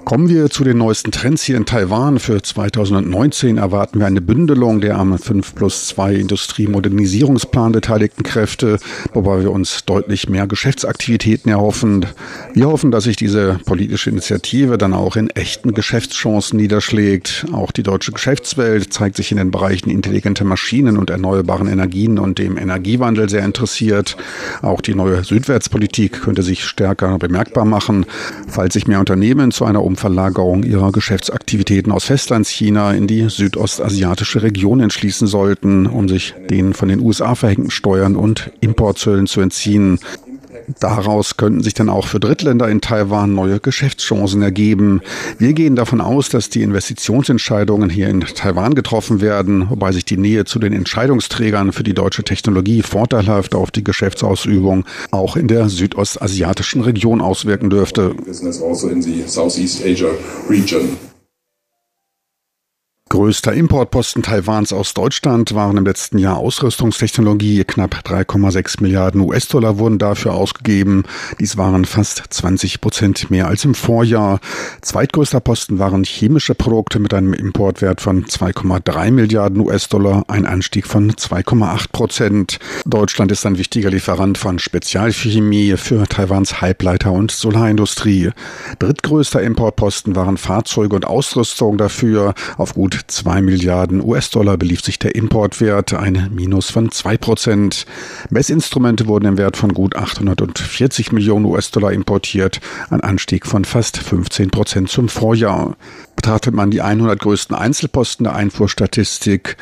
Kommen 0.05 0.28
wir 0.28 0.49
zu 0.50 0.64
den 0.64 0.78
neuesten 0.78 1.12
Trends 1.12 1.43
hier 1.43 1.57
in 1.57 1.67
Taiwan. 1.67 2.19
Für 2.19 2.43
2019 2.43 3.59
erwarten 3.59 3.99
wir 3.99 4.07
eine 4.07 4.21
Bündelung 4.21 4.81
der 4.81 4.99
am 4.99 5.19
5 5.19 5.55
plus 5.55 5.88
2 5.88 6.14
Industriemodernisierungsplan 6.14 7.73
beteiligten 7.73 8.23
Kräfte, 8.23 8.78
wobei 9.12 9.43
wir 9.43 9.50
uns 9.50 9.85
deutlich 9.85 10.28
mehr 10.28 10.47
Geschäftsaktivitäten 10.47 11.50
erhoffen. 11.50 12.07
Wir 12.55 12.69
hoffen, 12.69 12.90
dass 12.90 13.05
sich 13.05 13.17
diese 13.17 13.61
politische 13.64 14.11
Initiative 14.11 14.78
dann 14.78 14.95
auch 14.95 15.17
in 15.17 15.31
echten 15.31 15.75
Geschäftschancen 15.75 16.59
niederschlägt. 16.59 17.47
Auch 17.52 17.73
die 17.73 17.83
deutsche 17.83 18.12
Geschäftswelt 18.12 18.93
zeigt 18.93 19.17
sich 19.17 19.31
in 19.31 19.38
den 19.38 19.50
Bereichen 19.50 19.90
intelligente 19.90 20.45
Maschinen 20.45 20.97
und 20.97 21.11
erneuerbaren 21.11 21.69
Energien 21.69 22.19
und 22.19 22.38
dem 22.38 22.57
Energiewandel 22.57 23.28
sehr 23.28 23.45
interessiert. 23.45 24.17
Auch 24.62 24.81
die 24.81 24.95
neue 24.95 25.25
Südwärtspolitik 25.25 26.23
könnte 26.23 26.43
sich 26.43 26.64
stärker 26.64 27.19
bemerkbar 27.19 27.64
machen, 27.64 28.07
falls 28.47 28.75
sich 28.75 28.87
mehr 28.87 29.00
Unternehmen 29.00 29.50
zu 29.50 29.64
einer 29.64 29.83
Umverlagerung 29.88 30.64
ihrer 30.64 30.92
Geschäftsaktivitäten 30.92 31.92
aus 31.92 32.04
Festlandschina 32.04 32.92
in 32.92 33.07
die 33.07 33.28
südostasiatische 33.30 34.42
Region 34.42 34.80
entschließen 34.80 35.26
sollten, 35.26 35.87
um 35.87 36.09
sich 36.09 36.35
den 36.50 36.75
von 36.75 36.88
den 36.88 37.00
USA 37.00 37.35
verhängten 37.35 37.71
Steuern 37.71 38.14
und 38.14 38.50
Importzöllen 38.61 39.26
zu 39.26 39.40
entziehen. 39.40 39.99
Daraus 40.80 41.37
könnten 41.37 41.62
sich 41.62 41.75
dann 41.75 41.88
auch 41.88 42.06
für 42.06 42.20
Drittländer 42.20 42.68
in 42.68 42.80
Taiwan 42.80 43.34
neue 43.34 43.60
Geschäftschancen 43.60 44.42
ergeben. 44.42 45.00
Wir 45.38 45.52
gehen 45.52 45.76
davon 45.76 46.00
aus, 46.00 46.28
dass 46.28 46.50
die 46.50 46.62
Investitionsentscheidungen 46.62 47.90
hier 47.90 48.08
in 48.08 48.20
Taiwan 48.20 48.75
getroffen 48.75 49.20
werden, 49.20 49.70
wobei 49.70 49.92
sich 49.92 50.04
die 50.04 50.16
Nähe 50.16 50.44
zu 50.44 50.58
den 50.58 50.72
Entscheidungsträgern 50.72 51.72
für 51.72 51.82
die 51.82 51.94
deutsche 51.94 52.25
Technologie 52.25 52.82
vorteilhaft 52.82 53.54
auf 53.54 53.70
die 53.70 53.84
Geschäftsausübung 53.84 54.84
auch 55.10 55.37
in 55.37 55.48
der 55.48 55.68
südostasiatischen 55.68 56.82
Region 56.82 57.20
auswirken 57.20 57.70
dürfte. 57.70 58.14
Größter 63.10 63.54
Importposten 63.54 64.22
Taiwans 64.22 64.70
aus 64.70 64.92
Deutschland 64.92 65.54
waren 65.54 65.78
im 65.78 65.86
letzten 65.86 66.18
Jahr 66.18 66.36
Ausrüstungstechnologie. 66.36 67.64
Knapp 67.64 68.02
3,6 68.04 68.82
Milliarden 68.82 69.22
US-Dollar 69.22 69.78
wurden 69.78 69.98
dafür 69.98 70.34
ausgegeben. 70.34 71.04
Dies 71.40 71.56
waren 71.56 71.86
fast 71.86 72.22
20 72.28 72.82
Prozent 72.82 73.30
mehr 73.30 73.48
als 73.48 73.64
im 73.64 73.74
Vorjahr. 73.74 74.40
Zweitgrößter 74.82 75.40
Posten 75.40 75.78
waren 75.78 76.04
chemische 76.04 76.54
Produkte 76.54 76.98
mit 76.98 77.14
einem 77.14 77.32
Importwert 77.32 78.02
von 78.02 78.26
2,3 78.26 79.10
Milliarden 79.10 79.60
US-Dollar, 79.60 80.24
ein 80.28 80.44
Anstieg 80.44 80.86
von 80.86 81.10
2,8 81.10 81.86
Prozent. 81.90 82.58
Deutschland 82.84 83.32
ist 83.32 83.46
ein 83.46 83.56
wichtiger 83.56 83.88
Lieferant 83.88 84.36
von 84.36 84.58
Spezialchemie 84.58 85.78
für 85.78 86.06
Taiwans 86.06 86.60
Halbleiter- 86.60 87.12
und 87.12 87.30
Solarindustrie. 87.30 88.32
Drittgrößter 88.78 89.40
Importposten 89.40 90.14
waren 90.14 90.36
Fahrzeuge 90.36 90.94
und 90.94 91.06
Ausrüstung 91.06 91.78
dafür 91.78 92.34
auf 92.58 92.74
gut 92.74 92.98
2 93.07 93.43
Milliarden 93.43 94.02
US-Dollar 94.02 94.57
belief 94.57 94.83
sich 94.83 94.99
der 94.99 95.14
Importwert, 95.14 95.95
ein 95.95 96.31
Minus 96.35 96.71
von 96.71 96.90
2 96.90 97.17
Prozent. 97.19 97.87
Messinstrumente 98.31 99.07
wurden 99.07 99.26
im 99.26 99.38
Wert 99.38 99.57
von 99.57 99.73
gut 99.73 99.97
840 99.97 101.12
Millionen 101.12 101.45
US-Dollar 101.45 101.93
importiert, 101.93 102.61
ein 102.90 103.00
Anstieg 103.00 103.47
von 103.47 103.64
fast 103.64 103.99
15 103.99 104.50
Prozent 104.50 104.88
zum 104.90 105.09
Vorjahr. 105.09 105.76
Betrachtet 106.18 106.52
man 106.52 106.72
die 106.72 106.82
100 106.82 107.20
größten 107.20 107.54
Einzelposten 107.54 108.25
der 108.25 108.34
Einfuhrstatistik, 108.34 109.56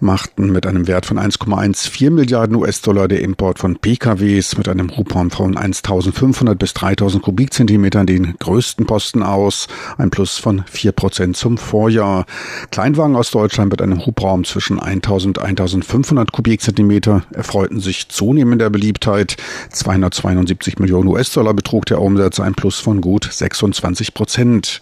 machten 0.00 0.50
mit 0.50 0.66
einem 0.66 0.88
Wert 0.88 1.04
von 1.04 1.18
1,14 1.18 2.10
Milliarden 2.10 2.56
US-Dollar 2.56 3.08
der 3.08 3.20
Import 3.20 3.58
von 3.58 3.76
PKWs 3.76 4.56
mit 4.56 4.70
einem 4.70 4.96
Hubraum 4.96 5.30
von 5.30 5.58
1500 5.58 6.58
bis 6.58 6.72
3000 6.72 7.22
Kubikzentimetern 7.22 8.06
den 8.06 8.34
größten 8.38 8.86
Posten 8.86 9.22
aus, 9.22 9.68
ein 9.98 10.08
Plus 10.08 10.38
von 10.38 10.64
4 10.66 10.92
Prozent 10.92 11.36
zum 11.36 11.58
Vorjahr. 11.58 12.24
Kleinwagen 12.70 13.14
aus 13.14 13.30
Deutschland 13.30 13.70
mit 13.70 13.82
einem 13.82 14.06
Hubraum 14.06 14.44
zwischen 14.44 14.80
1000 14.80 15.36
und 15.36 15.44
1500 15.44 16.32
Kubikzentimeter 16.32 17.22
erfreuten 17.34 17.80
sich 17.80 18.08
zunehmender 18.08 18.70
Beliebtheit. 18.70 19.36
272 19.70 20.78
Millionen 20.78 21.08
US-Dollar 21.08 21.52
betrug 21.52 21.84
der 21.84 22.00
Umsatz, 22.00 22.40
ein 22.40 22.54
Plus 22.54 22.78
von 22.78 23.02
gut 23.02 23.28
26 23.30 24.14
Prozent. 24.14 24.80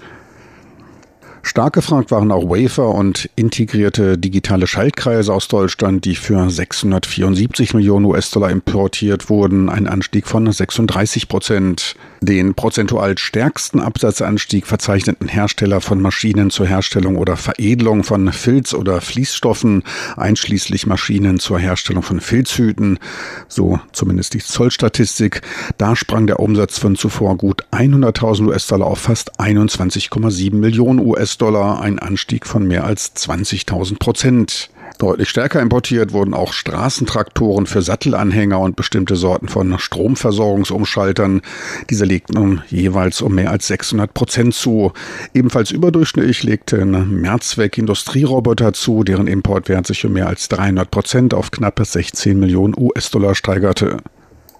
Stark 1.49 1.75
gefragt 1.75 2.11
waren 2.11 2.33
auch 2.33 2.49
Wafer 2.49 2.89
und 2.89 3.31
integrierte 3.37 4.19
digitale 4.19 4.67
Schaltkreise 4.67 5.33
aus 5.33 5.47
Deutschland, 5.47 6.05
die 6.05 6.17
für 6.17 6.51
674 6.51 7.73
Millionen 7.73 8.05
US-Dollar 8.05 8.51
importiert 8.51 9.31
wurden, 9.31 9.69
ein 9.69 9.87
Anstieg 9.87 10.27
von 10.27 10.51
36 10.51 11.29
Prozent. 11.29 11.95
Den 12.21 12.55
prozentual 12.55 13.17
stärksten 13.17 13.79
Absatzanstieg 13.79 14.67
verzeichneten 14.67 15.29
Hersteller 15.29 15.81
von 15.81 16.01
Maschinen 16.01 16.51
zur 16.51 16.67
Herstellung 16.67 17.17
oder 17.17 17.37
Veredelung 17.37 18.03
von 18.03 18.33
Filz- 18.33 18.75
oder 18.75 19.01
Fließstoffen, 19.01 19.85
einschließlich 20.17 20.87
Maschinen 20.87 21.39
zur 21.39 21.61
Herstellung 21.61 22.03
von 22.03 22.21
Filzhüten, 22.21 22.99
so 23.47 23.79
zumindest 23.93 24.35
die 24.35 24.39
Zollstatistik. 24.41 25.43
Da 25.79 25.95
sprang 25.95 26.27
der 26.27 26.41
Umsatz 26.41 26.79
von 26.79 26.97
zuvor 26.97 27.37
gut 27.37 27.65
100.000 27.71 28.49
US-Dollar 28.49 28.87
auf 28.89 28.99
fast 28.99 29.39
21,7 29.39 30.55
Millionen 30.55 30.99
US-Dollar, 30.99 31.36
ein 31.43 31.99
Anstieg 31.99 32.47
von 32.47 32.67
mehr 32.67 32.85
als 32.85 33.15
20.000 33.15 33.99
Prozent. 33.99 34.71
Deutlich 34.99 35.29
stärker 35.29 35.61
importiert 35.61 36.13
wurden 36.13 36.33
auch 36.33 36.55
Straßentraktoren 36.55 37.67
für 37.67 37.83
Sattelanhänger 37.83 38.59
und 38.59 38.77
bestimmte 38.77 39.15
Sorten 39.17 39.49
von 39.49 39.79
Stromversorgungsumschaltern. 39.79 41.43
Diese 41.91 42.07
legten 42.07 42.39
um 42.39 42.63
jeweils 42.69 43.21
um 43.21 43.35
mehr 43.35 43.51
als 43.51 43.67
600 43.67 44.15
Prozent 44.15 44.55
zu. 44.55 44.93
Ebenfalls 45.35 45.71
überdurchschnittlich 45.71 46.43
legten 46.43 47.21
Mehrzweck 47.21 47.77
Industrieroboter 47.77 48.73
zu, 48.73 49.05
deren 49.05 49.27
Importwert 49.27 49.87
sich 49.87 50.05
um 50.07 50.15
mehr 50.15 50.29
als 50.29 50.49
300 50.49 50.91
Prozent 50.91 51.35
auf 51.35 51.51
knappe 51.51 51.85
16 51.85 52.39
Millionen 52.39 52.75
US-Dollar 52.77 53.35
steigerte. 53.35 53.99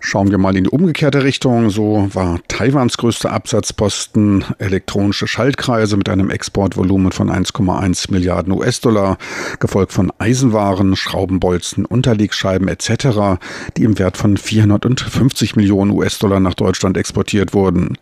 Schauen 0.01 0.31
wir 0.31 0.39
mal 0.39 0.57
in 0.57 0.65
die 0.65 0.71
umgekehrte 0.71 1.25
Richtung. 1.25 1.71
So 1.71 2.09
war 2.13 2.39
Taiwans 2.49 2.97
größter 2.97 3.33
Absatzposten 3.33 4.45
elektronische 4.59 5.27
Schaltkreise 5.27 5.97
mit 5.97 6.09
einem 6.09 6.31
Exportvolumen 6.31 7.13
von 7.13 7.31
1,1 7.31 8.13
Milliarden 8.13 8.53
US-Dollar, 8.53 9.19
gefolgt 9.59 9.93
von 9.93 10.13
Eisenwaren, 10.19 10.97
Schraubenbolzen, 10.97 11.85
Unterlegscheiben 11.85 12.69
etc., 12.69 13.41
die 13.77 13.85
im 13.85 13.99
Wert 13.99 14.17
von 14.17 14.37
450 14.37 15.57
Millionen 15.57 15.91
US-Dollar 15.91 16.41
nach 16.41 16.55
Deutschland 16.55 16.97
exportiert 16.97 17.55
wurden. 17.55 17.97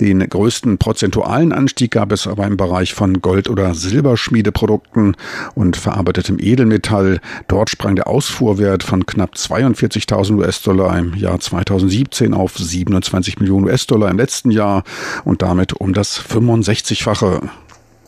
Den 0.00 0.20
größten 0.28 0.78
prozentualen 0.78 1.52
Anstieg 1.52 1.92
gab 1.92 2.12
es 2.12 2.26
aber 2.26 2.46
im 2.46 2.56
Bereich 2.56 2.94
von 2.94 3.20
Gold- 3.20 3.48
oder 3.48 3.74
Silberschmiedeprodukten 3.74 5.16
und 5.54 5.76
verarbeitetem 5.76 6.38
Edelmetall. 6.38 7.20
Dort 7.48 7.70
sprang 7.70 7.96
der 7.96 8.06
Ausfuhrwert 8.06 8.82
von 8.82 9.06
knapp 9.06 9.34
42.000 9.34 10.36
US-Dollar 10.36 10.98
im 10.98 11.14
Jahr 11.14 11.38
2017 11.38 12.34
auf 12.34 12.56
27 12.56 13.38
Millionen 13.40 13.66
US-Dollar 13.66 14.10
im 14.10 14.16
letzten 14.16 14.50
Jahr 14.50 14.84
und 15.24 15.42
damit 15.42 15.74
um 15.74 15.92
das 15.92 16.20
65-fache. 16.20 17.48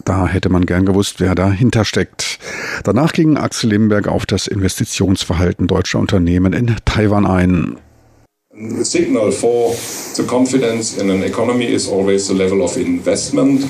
Da 0.04 0.26
hätte 0.26 0.50
man 0.50 0.66
gern 0.66 0.84
gewusst, 0.84 1.20
wer 1.20 1.34
dahinter 1.34 1.84
steckt. 1.84 2.38
Danach 2.82 3.12
ging 3.12 3.38
Axel 3.38 3.70
Limberg 3.70 4.06
auf 4.06 4.26
das 4.26 4.46
Investitionsverhalten 4.46 5.66
deutscher 5.66 5.98
Unternehmen 5.98 6.52
in 6.52 6.76
Taiwan 6.84 7.26
ein. 7.26 7.76
The 8.56 8.84
signal 8.84 9.32
for 9.32 9.74
the 10.16 10.24
confidence 10.30 10.96
in 10.96 11.10
an 11.10 11.24
economy 11.24 11.66
is 11.66 11.88
always 11.88 12.28
the 12.28 12.34
level 12.34 12.62
of 12.62 12.76
investment. 12.76 13.62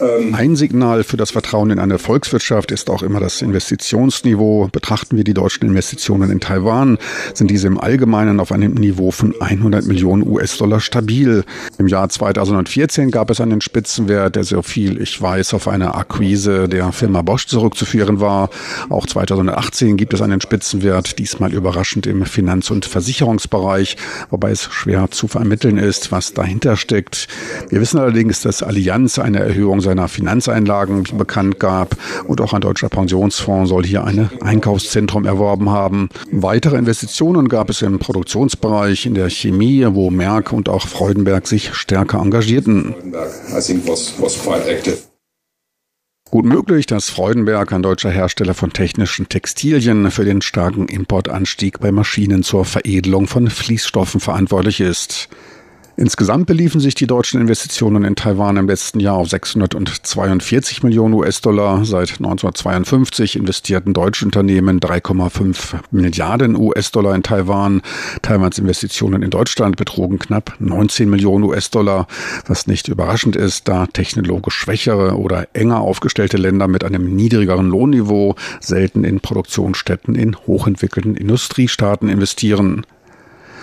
Ähm, 0.00 0.34
Ein 0.34 0.56
Signal 0.56 1.04
für 1.04 1.16
das 1.16 1.30
Vertrauen 1.30 1.70
in 1.70 1.78
eine 1.78 1.98
Volkswirtschaft 1.98 2.70
ist 2.70 2.90
auch 2.90 3.02
immer 3.02 3.20
das 3.20 3.42
Investitionsniveau. 3.42 4.68
Betrachten 4.72 5.16
wir 5.16 5.24
die 5.24 5.34
deutschen 5.34 5.68
Investitionen 5.68 6.30
in 6.30 6.40
Taiwan, 6.40 6.98
sind 7.34 7.50
diese 7.50 7.66
im 7.66 7.78
Allgemeinen 7.78 8.40
auf 8.40 8.52
einem 8.52 8.74
Niveau 8.74 9.10
von 9.10 9.34
100 9.40 9.86
Millionen 9.86 10.26
US-Dollar 10.26 10.80
stabil. 10.80 11.44
Im 11.78 11.88
Jahr 11.88 12.08
2014 12.08 13.10
gab 13.10 13.30
es 13.30 13.40
einen 13.40 13.60
Spitzenwert, 13.60 14.36
der 14.36 14.44
so 14.44 14.62
viel 14.62 15.00
ich 15.00 15.20
weiß 15.20 15.54
auf 15.54 15.68
eine 15.68 15.94
Akquise 15.94 16.68
der 16.68 16.92
Firma 16.92 17.22
Bosch 17.22 17.46
zurückzuführen 17.46 18.20
war. 18.20 18.50
Auch 18.88 19.06
2018 19.06 19.96
gibt 19.96 20.14
es 20.14 20.22
einen 20.22 20.40
Spitzenwert, 20.40 21.18
diesmal 21.18 21.52
überraschend 21.52 22.06
im 22.06 22.24
Finanz- 22.24 22.70
und 22.70 22.84
Versicherungsbereich, 22.86 23.96
wobei 24.30 24.50
es 24.50 24.64
schwer 24.64 25.10
zu 25.10 25.28
vermitteln 25.28 25.78
ist, 25.78 26.12
was 26.12 26.32
dahinter 26.32 26.76
steckt. 26.76 27.28
Wir 27.68 27.80
wissen 27.80 27.98
allerdings, 27.98 28.42
dass 28.42 28.62
Allianz 28.62 29.18
eine 29.18 29.40
Erhöhung 29.40 29.80
seiner 29.90 30.08
Finanzeinlagen 30.08 31.04
bekannt 31.18 31.58
gab. 31.58 31.96
Und 32.24 32.40
auch 32.40 32.52
ein 32.52 32.60
deutscher 32.60 32.88
Pensionsfonds 32.88 33.68
soll 33.70 33.84
hier 33.84 34.04
ein 34.04 34.30
Einkaufszentrum 34.40 35.26
erworben 35.26 35.70
haben. 35.70 36.08
Weitere 36.30 36.76
Investitionen 36.76 37.48
gab 37.48 37.70
es 37.70 37.82
im 37.82 37.98
Produktionsbereich, 37.98 39.06
in 39.06 39.14
der 39.14 39.28
Chemie, 39.30 39.84
wo 39.90 40.10
Merck 40.10 40.52
und 40.52 40.68
auch 40.68 40.86
Freudenberg 40.86 41.48
sich 41.48 41.74
stärker 41.74 42.20
engagierten. 42.20 42.94
Gut 46.30 46.44
möglich, 46.44 46.86
dass 46.86 47.10
Freudenberg, 47.10 47.72
ein 47.72 47.82
deutscher 47.82 48.10
Hersteller 48.10 48.54
von 48.54 48.72
technischen 48.72 49.28
Textilien, 49.28 50.12
für 50.12 50.24
den 50.24 50.42
starken 50.42 50.86
Importanstieg 50.86 51.80
bei 51.80 51.90
Maschinen 51.90 52.44
zur 52.44 52.64
Veredelung 52.64 53.26
von 53.26 53.50
Fließstoffen 53.50 54.20
verantwortlich 54.20 54.80
ist. 54.80 55.28
Insgesamt 56.00 56.46
beliefen 56.46 56.80
sich 56.80 56.94
die 56.94 57.06
deutschen 57.06 57.42
Investitionen 57.42 58.04
in 58.04 58.16
Taiwan 58.16 58.56
im 58.56 58.66
letzten 58.66 59.00
Jahr 59.00 59.16
auf 59.16 59.28
642 59.28 60.82
Millionen 60.82 61.12
US-Dollar. 61.12 61.84
Seit 61.84 62.12
1952 62.12 63.36
investierten 63.36 63.92
deutsche 63.92 64.24
Unternehmen 64.24 64.80
3,5 64.80 65.74
Milliarden 65.90 66.56
US-Dollar 66.56 67.14
in 67.14 67.22
Taiwan. 67.22 67.82
Taiwans 68.22 68.58
Investitionen 68.58 69.22
in 69.22 69.28
Deutschland 69.28 69.76
betrugen 69.76 70.18
knapp 70.18 70.56
19 70.58 71.10
Millionen 71.10 71.44
US-Dollar, 71.44 72.06
was 72.46 72.66
nicht 72.66 72.88
überraschend 72.88 73.36
ist, 73.36 73.68
da 73.68 73.84
technologisch 73.84 74.54
schwächere 74.54 75.18
oder 75.18 75.48
enger 75.52 75.82
aufgestellte 75.82 76.38
Länder 76.38 76.66
mit 76.66 76.82
einem 76.82 77.14
niedrigeren 77.14 77.68
Lohnniveau 77.68 78.36
selten 78.60 79.04
in 79.04 79.20
Produktionsstätten 79.20 80.14
in 80.14 80.34
hochentwickelten 80.46 81.14
Industriestaaten 81.14 82.08
investieren. 82.08 82.86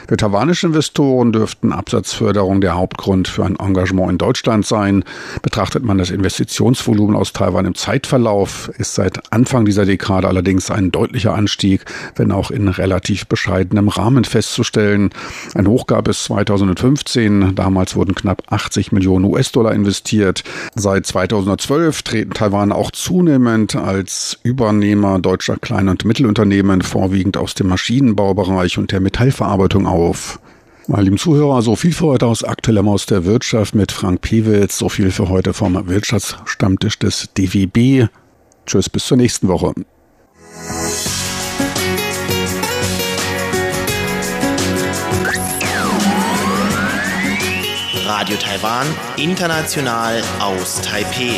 Für 0.07 0.15
taiwanische 0.15 0.67
Investoren 0.67 1.33
dürften 1.33 1.73
Absatzförderung 1.73 2.61
der 2.61 2.75
Hauptgrund 2.75 3.27
für 3.27 3.43
ein 3.43 3.57
Engagement 3.57 4.09
in 4.09 4.17
Deutschland 4.17 4.65
sein. 4.65 5.03
Betrachtet 5.41 5.83
man 5.83 5.97
das 5.97 6.11
Investitionsvolumen 6.11 7.13
aus 7.13 7.33
Taiwan 7.33 7.65
im 7.65 7.75
Zeitverlauf, 7.75 8.71
ist 8.77 8.95
seit 8.95 9.33
Anfang 9.33 9.65
dieser 9.65 9.85
Dekade 9.85 10.29
allerdings 10.29 10.71
ein 10.71 10.91
deutlicher 10.91 11.33
Anstieg, 11.33 11.83
wenn 12.15 12.31
auch 12.31 12.51
in 12.51 12.69
relativ 12.69 13.27
bescheidenem 13.27 13.89
Rahmen 13.89 14.23
festzustellen. 14.23 15.09
Ein 15.55 15.67
Hoch 15.67 15.87
gab 15.87 16.07
es 16.07 16.23
2015. 16.23 17.53
Damals 17.55 17.97
wurden 17.97 18.15
knapp 18.15 18.43
80 18.49 18.93
Millionen 18.93 19.25
US-Dollar 19.25 19.73
investiert. 19.73 20.45
Seit 20.73 21.05
2012 21.05 22.03
treten 22.03 22.31
Taiwan 22.31 22.71
auch 22.71 22.91
zunehmend 22.91 23.75
als 23.75 24.39
Übernehmer 24.43 25.19
deutscher 25.19 25.57
Klein- 25.57 25.89
und 25.89 26.05
Mittelunternehmen, 26.05 26.81
vorwiegend 26.81 27.35
aus 27.35 27.55
dem 27.55 27.67
Maschinenbaubereich 27.67 28.77
und 28.77 28.93
der 28.93 29.01
Metallverarbeitung 29.01 29.85
auf 29.85 29.96
auf. 29.97 30.39
Meine 30.87 31.03
lieben 31.03 31.17
Zuhörer, 31.17 31.61
so 31.61 31.75
viel 31.75 31.91
für 31.91 32.05
heute 32.05 32.27
aus 32.27 32.43
aktuellem 32.43 32.87
aus 32.87 33.07
der 33.07 33.25
Wirtschaft 33.25 33.75
mit 33.75 33.91
Frank 33.91 34.21
Pewitz, 34.21 34.77
so 34.77 34.87
viel 34.87 35.11
für 35.11 35.27
heute 35.27 35.53
vom 35.53 35.87
Wirtschaftsstammtisch 35.87 36.97
des 36.99 37.29
DWB. 37.37 38.07
Tschüss, 38.65 38.89
bis 38.89 39.05
zur 39.05 39.17
nächsten 39.17 39.49
Woche. 39.49 39.73
Radio 48.05 48.37
Taiwan, 48.37 48.87
international 49.17 50.21
aus 50.39 50.81
Taipeh. 50.81 51.37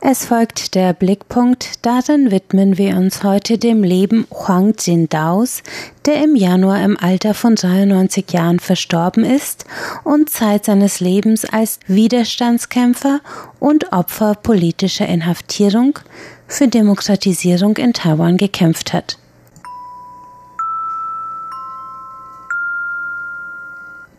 Es 0.00 0.26
folgt 0.26 0.76
der 0.76 0.92
Blickpunkt, 0.92 1.84
darin 1.84 2.30
widmen 2.30 2.78
wir 2.78 2.96
uns 2.96 3.24
heute 3.24 3.58
dem 3.58 3.82
Leben 3.82 4.28
Huang 4.30 4.74
Jindaos, 4.78 5.64
der 6.06 6.22
im 6.22 6.36
Januar 6.36 6.84
im 6.84 6.96
Alter 6.96 7.34
von 7.34 7.56
93 7.56 8.32
Jahren 8.32 8.60
verstorben 8.60 9.24
ist 9.24 9.64
und 10.04 10.30
Zeit 10.30 10.66
seines 10.66 11.00
Lebens 11.00 11.44
als 11.44 11.80
Widerstandskämpfer 11.88 13.20
und 13.58 13.92
Opfer 13.92 14.36
politischer 14.36 15.08
Inhaftierung 15.08 15.98
für 16.46 16.68
Demokratisierung 16.68 17.76
in 17.76 17.92
Taiwan 17.92 18.36
gekämpft 18.36 18.92
hat. 18.92 19.18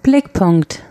Blickpunkt 0.04 0.84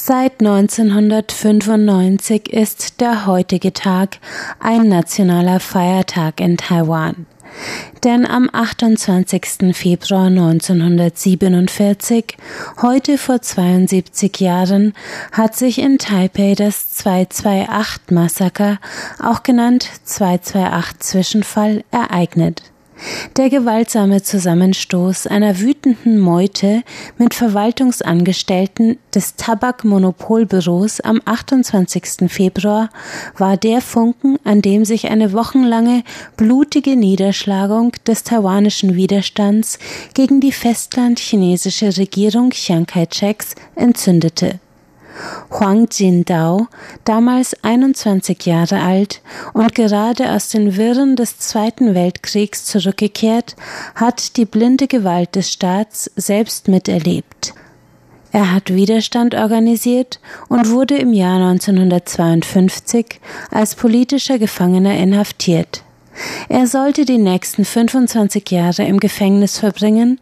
Seit 0.00 0.40
1995 0.40 2.52
ist 2.52 3.00
der 3.00 3.26
heutige 3.26 3.72
Tag 3.72 4.18
ein 4.60 4.88
nationaler 4.88 5.58
Feiertag 5.58 6.40
in 6.40 6.56
Taiwan. 6.56 7.26
Denn 8.04 8.24
am 8.24 8.48
28. 8.52 9.76
Februar 9.76 10.28
1947, 10.28 12.36
heute 12.80 13.18
vor 13.18 13.42
72 13.42 14.38
Jahren, 14.38 14.92
hat 15.32 15.56
sich 15.56 15.80
in 15.80 15.98
Taipei 15.98 16.54
das 16.54 16.96
228-Massaker, 17.04 18.78
auch 19.20 19.42
genannt 19.42 19.90
228-Zwischenfall, 20.06 21.82
ereignet. 21.90 22.62
Der 23.36 23.50
gewaltsame 23.50 24.22
Zusammenstoß 24.22 25.26
einer 25.26 25.60
wütenden 25.60 26.18
Meute 26.18 26.82
mit 27.16 27.34
Verwaltungsangestellten 27.34 28.98
des 29.14 29.36
Tabakmonopolbüros 29.36 31.00
am 31.00 31.20
28. 31.24 32.28
Februar 32.28 32.90
war 33.36 33.56
der 33.56 33.80
Funken, 33.80 34.38
an 34.44 34.62
dem 34.62 34.84
sich 34.84 35.10
eine 35.10 35.32
wochenlange 35.32 36.02
blutige 36.36 36.96
Niederschlagung 36.96 37.92
des 38.06 38.24
taiwanischen 38.24 38.96
Widerstands 38.96 39.78
gegen 40.14 40.40
die 40.40 40.52
festlandchinesische 40.52 41.96
Regierung 41.96 42.50
Chiang 42.50 42.86
Kai-sheks 42.86 43.54
entzündete. 43.76 44.60
Huang 45.50 45.88
Jindao, 45.90 46.68
damals 47.04 47.56
21 47.62 48.44
Jahre 48.46 48.80
alt 48.80 49.22
und 49.52 49.74
gerade 49.74 50.32
aus 50.32 50.48
den 50.48 50.76
Wirren 50.76 51.16
des 51.16 51.38
Zweiten 51.38 51.94
Weltkriegs 51.94 52.64
zurückgekehrt, 52.64 53.56
hat 53.94 54.36
die 54.36 54.44
blinde 54.44 54.86
Gewalt 54.86 55.34
des 55.34 55.50
Staats 55.52 56.10
selbst 56.16 56.68
miterlebt. 56.68 57.54
Er 58.30 58.52
hat 58.52 58.72
Widerstand 58.72 59.34
organisiert 59.34 60.20
und 60.48 60.70
wurde 60.70 60.96
im 60.96 61.12
Jahr 61.12 61.40
1952 61.40 63.20
als 63.50 63.74
politischer 63.74 64.38
Gefangener 64.38 64.96
inhaftiert. 64.96 65.82
Er 66.48 66.66
sollte 66.66 67.04
die 67.04 67.18
nächsten 67.18 67.64
25 67.64 68.50
Jahre 68.50 68.84
im 68.84 69.00
Gefängnis 69.00 69.58
verbringen, 69.58 70.20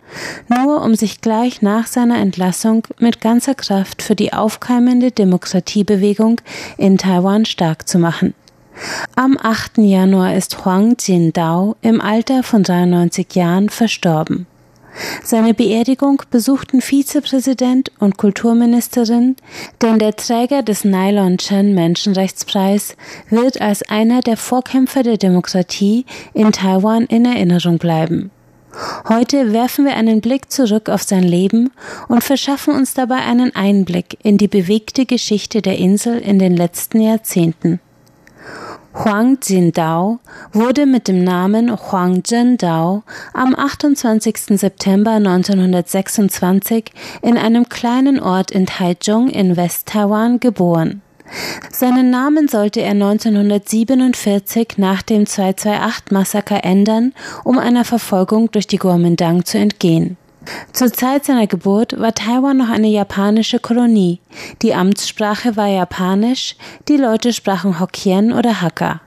nur 0.49 0.83
um 0.83 0.95
sich 0.95 1.21
gleich 1.21 1.63
nach 1.63 1.87
seiner 1.87 2.19
Entlassung 2.19 2.87
mit 2.99 3.21
ganzer 3.21 3.55
Kraft 3.55 4.03
für 4.03 4.15
die 4.15 4.33
aufkeimende 4.33 5.11
Demokratiebewegung 5.11 6.41
in 6.77 6.99
Taiwan 6.99 7.45
stark 7.45 7.89
zu 7.89 7.99
machen. 7.99 8.35
Am 9.15 9.39
8. 9.41 9.79
Januar 9.79 10.35
ist 10.35 10.65
Huang 10.65 10.97
Jindao 11.01 11.77
im 11.81 12.01
Alter 12.01 12.43
von 12.43 12.63
93 12.63 13.35
Jahren 13.35 13.71
verstorben. 13.71 14.47
Seine 15.23 15.55
Beerdigung 15.55 16.23
besuchten 16.31 16.81
Vizepräsident 16.81 17.93
und 17.99 18.17
Kulturministerin, 18.17 19.37
denn 19.83 19.99
der 19.99 20.17
Träger 20.17 20.63
des 20.63 20.85
Nylon 20.85 21.39
Chen 21.39 21.75
Menschenrechtspreis 21.75 22.97
wird 23.31 23.61
als 23.61 23.83
einer 23.89 24.21
der 24.21 24.37
Vorkämpfer 24.37 25.03
der 25.03 25.17
Demokratie 25.17 26.07
in 26.35 26.53
Taiwan 26.53 27.05
in 27.07 27.25
Erinnerung 27.25 27.79
bleiben. 27.79 28.31
Heute 29.09 29.53
werfen 29.53 29.87
wir 29.87 29.97
einen 29.97 30.21
Blick 30.21 30.51
zurück 30.51 30.89
auf 30.91 31.03
sein 31.03 31.23
Leben 31.23 31.71
und 32.09 32.23
verschaffen 32.23 32.75
uns 32.75 32.95
dabei 32.95 33.17
einen 33.17 33.55
Einblick 33.55 34.19
in 34.23 34.37
die 34.37 34.49
bewegte 34.49 35.07
Geschichte 35.07 35.63
der 35.63 35.79
Insel 35.79 36.19
in 36.19 36.39
den 36.39 36.57
letzten 36.57 37.01
Jahrzehnten. 37.01 37.81
Huang 39.05 39.37
Jindao 39.43 40.21
wurde 40.55 40.87
mit 40.87 41.07
dem 41.07 41.23
Namen 41.23 41.71
Huang 41.71 42.25
Zhendao 42.25 43.03
am 43.35 43.55
28. 43.55 44.59
September 44.59 45.11
1926 45.13 46.93
in 47.21 47.37
einem 47.37 47.69
kleinen 47.69 48.19
Ort 48.19 48.51
in 48.51 48.65
Taichung 48.65 49.29
in 49.29 49.55
West-Taiwan 49.55 50.41
geboren. 50.41 51.03
Seinen 51.71 52.09
Namen 52.09 52.49
sollte 52.49 52.81
er 52.81 52.93
1947 52.93 54.79
nach 54.79 55.03
dem 55.03 55.25
228-Massaker 55.25 56.65
ändern, 56.65 57.13
um 57.45 57.59
einer 57.59 57.85
Verfolgung 57.85 58.51
durch 58.51 58.67
die 58.67 58.79
Kuomintang 58.79 59.45
zu 59.45 59.59
entgehen. 59.59 60.17
Zur 60.73 60.93
Zeit 60.93 61.25
seiner 61.25 61.47
Geburt 61.47 61.99
war 61.99 62.15
Taiwan 62.15 62.57
noch 62.57 62.71
eine 62.71 62.89
japanische 62.89 63.59
Kolonie. 63.59 64.21
Die 64.63 64.75
Amtssprache 64.75 65.57
war 65.57 65.69
Japanisch, 65.69 66.57
die 66.89 66.97
Leute 66.97 67.33
sprachen 67.33 67.81
Hokkien 67.81 68.33
oder 68.33 68.61
Hakka. 68.61 69.01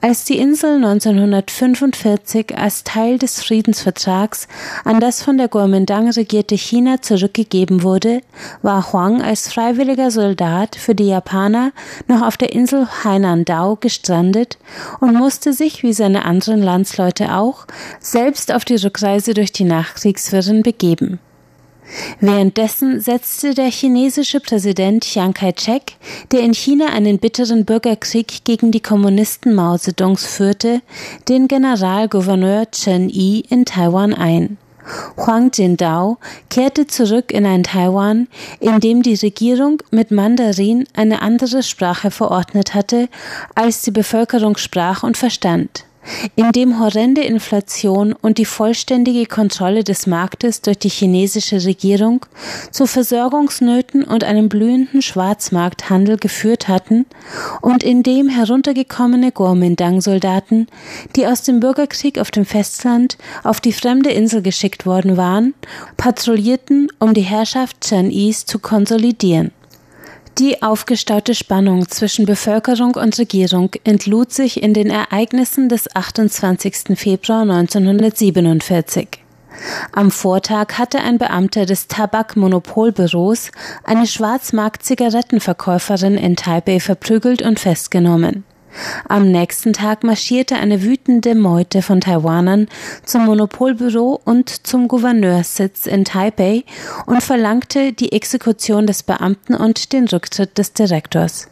Als 0.00 0.24
die 0.24 0.38
Insel 0.38 0.76
1945 0.76 2.56
als 2.56 2.84
Teil 2.84 3.18
des 3.18 3.42
Friedensvertrags 3.42 4.46
an 4.84 5.00
das 5.00 5.22
von 5.22 5.38
der 5.38 5.48
Kuomintang 5.48 6.10
regierte 6.10 6.54
China 6.54 7.02
zurückgegeben 7.02 7.82
wurde, 7.82 8.20
war 8.62 8.92
Huang 8.92 9.22
als 9.22 9.52
freiwilliger 9.52 10.10
Soldat 10.10 10.76
für 10.76 10.94
die 10.94 11.08
Japaner 11.08 11.72
noch 12.06 12.22
auf 12.22 12.36
der 12.36 12.52
Insel 12.52 12.86
Hainan-Dao 13.04 13.76
gestrandet 13.76 14.58
und 15.00 15.14
musste 15.14 15.52
sich, 15.52 15.82
wie 15.82 15.92
seine 15.92 16.24
anderen 16.24 16.62
Landsleute 16.62 17.34
auch, 17.34 17.66
selbst 18.00 18.52
auf 18.52 18.64
die 18.64 18.76
Rückreise 18.76 19.34
durch 19.34 19.52
die 19.52 19.64
Nachkriegswirren 19.64 20.62
begeben. 20.62 21.18
Währenddessen 22.20 23.00
setzte 23.00 23.54
der 23.54 23.70
chinesische 23.70 24.40
Präsident 24.40 25.04
Chiang 25.04 25.34
Kai-shek, 25.34 25.96
der 26.32 26.40
in 26.40 26.54
China 26.54 26.86
einen 26.86 27.18
bitteren 27.18 27.64
Bürgerkrieg 27.64 28.44
gegen 28.44 28.70
die 28.72 28.80
Kommunisten 28.80 29.54
Mao 29.54 29.78
Zedongs 29.78 30.26
führte, 30.26 30.82
den 31.28 31.48
Generalgouverneur 31.48 32.70
Chen 32.70 33.08
Yi 33.08 33.40
in 33.48 33.64
Taiwan 33.64 34.14
ein. 34.14 34.58
Huang 35.16 35.50
Jindao 35.52 36.18
kehrte 36.48 36.86
zurück 36.86 37.32
in 37.32 37.44
ein 37.44 37.64
Taiwan, 37.64 38.28
in 38.60 38.78
dem 38.78 39.02
die 39.02 39.14
Regierung 39.14 39.82
mit 39.90 40.10
Mandarin 40.10 40.86
eine 40.94 41.22
andere 41.22 41.62
Sprache 41.62 42.10
verordnet 42.10 42.74
hatte, 42.74 43.08
als 43.54 43.82
die 43.82 43.90
Bevölkerung 43.90 44.56
sprach 44.56 45.02
und 45.02 45.16
verstand 45.16 45.85
in 46.34 46.52
dem 46.52 46.78
horrende 46.78 47.22
Inflation 47.22 48.12
und 48.12 48.38
die 48.38 48.44
vollständige 48.44 49.26
Kontrolle 49.26 49.84
des 49.84 50.06
Marktes 50.06 50.60
durch 50.62 50.78
die 50.78 50.88
chinesische 50.88 51.64
Regierung 51.64 52.24
zu 52.70 52.86
Versorgungsnöten 52.86 54.04
und 54.04 54.24
einem 54.24 54.48
blühenden 54.48 55.02
Schwarzmarkthandel 55.02 56.16
geführt 56.16 56.68
hatten 56.68 57.06
und 57.60 57.82
in 57.82 58.02
dem 58.02 58.28
heruntergekommene 58.28 59.32
Kuomintang-Soldaten, 59.32 60.66
die 61.16 61.26
aus 61.26 61.42
dem 61.42 61.60
Bürgerkrieg 61.60 62.18
auf 62.18 62.30
dem 62.30 62.44
Festland 62.44 63.18
auf 63.44 63.60
die 63.60 63.72
fremde 63.72 64.10
Insel 64.10 64.42
geschickt 64.42 64.86
worden 64.86 65.16
waren, 65.16 65.54
patrouillierten, 65.96 66.88
um 66.98 67.14
die 67.14 67.22
Herrschaft 67.22 67.80
Chen 67.80 68.10
Yis 68.10 68.46
zu 68.46 68.58
konsolidieren. 68.58 69.52
Die 70.38 70.62
aufgestaute 70.62 71.34
Spannung 71.34 71.88
zwischen 71.88 72.26
Bevölkerung 72.26 72.96
und 72.96 73.18
Regierung 73.18 73.70
entlud 73.84 74.34
sich 74.34 74.62
in 74.62 74.74
den 74.74 74.90
Ereignissen 74.90 75.70
des 75.70 75.96
28. 75.96 76.94
Februar 76.94 77.40
1947. 77.40 79.08
Am 79.92 80.10
Vortag 80.10 80.74
hatte 80.74 81.00
ein 81.00 81.16
Beamter 81.16 81.64
des 81.64 81.88
Tabakmonopolbüros 81.88 83.50
eine 83.82 84.06
Schwarzmarkt-Zigarettenverkäuferin 84.06 86.18
in 86.18 86.36
Taipei 86.36 86.80
verprügelt 86.80 87.40
und 87.40 87.58
festgenommen. 87.58 88.44
Am 89.08 89.30
nächsten 89.30 89.72
Tag 89.72 90.04
marschierte 90.04 90.56
eine 90.56 90.82
wütende 90.82 91.34
Meute 91.34 91.82
von 91.82 92.00
Taiwanern 92.00 92.68
zum 93.04 93.26
Monopolbüro 93.26 94.20
und 94.24 94.66
zum 94.66 94.88
Gouverneurssitz 94.88 95.86
in 95.86 96.04
Taipei 96.04 96.64
und 97.06 97.22
verlangte 97.22 97.92
die 97.92 98.12
Exekution 98.12 98.86
des 98.86 99.02
Beamten 99.02 99.54
und 99.54 99.92
den 99.92 100.08
Rücktritt 100.08 100.58
des 100.58 100.72
Direktors. 100.72 101.48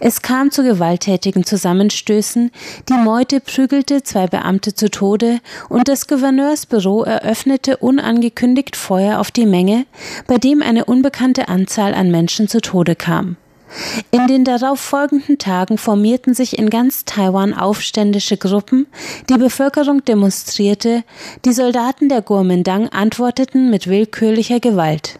Es 0.00 0.22
kam 0.22 0.50
zu 0.50 0.62
gewalttätigen 0.62 1.44
Zusammenstößen, 1.44 2.50
die 2.88 2.94
Meute 2.94 3.40
prügelte 3.40 4.02
zwei 4.02 4.26
Beamte 4.26 4.74
zu 4.74 4.90
Tode 4.90 5.40
und 5.68 5.88
das 5.88 6.06
Gouverneursbüro 6.06 7.02
eröffnete 7.02 7.78
unangekündigt 7.78 8.76
Feuer 8.76 9.18
auf 9.18 9.30
die 9.30 9.46
Menge, 9.46 9.86
bei 10.26 10.38
dem 10.38 10.62
eine 10.62 10.84
unbekannte 10.84 11.48
Anzahl 11.48 11.94
an 11.94 12.10
Menschen 12.10 12.48
zu 12.48 12.60
Tode 12.60 12.94
kam. 12.94 13.36
In 14.10 14.26
den 14.26 14.44
darauf 14.44 14.80
folgenden 14.80 15.38
Tagen 15.38 15.78
formierten 15.78 16.34
sich 16.34 16.58
in 16.58 16.70
ganz 16.70 17.04
Taiwan 17.04 17.54
aufständische 17.54 18.36
Gruppen, 18.36 18.86
die 19.28 19.38
Bevölkerung 19.38 20.04
demonstrierte, 20.04 21.02
die 21.44 21.52
Soldaten 21.52 22.08
der 22.08 22.22
Kuomintang 22.22 22.88
antworteten 22.88 23.70
mit 23.70 23.88
willkürlicher 23.88 24.60
Gewalt. 24.60 25.18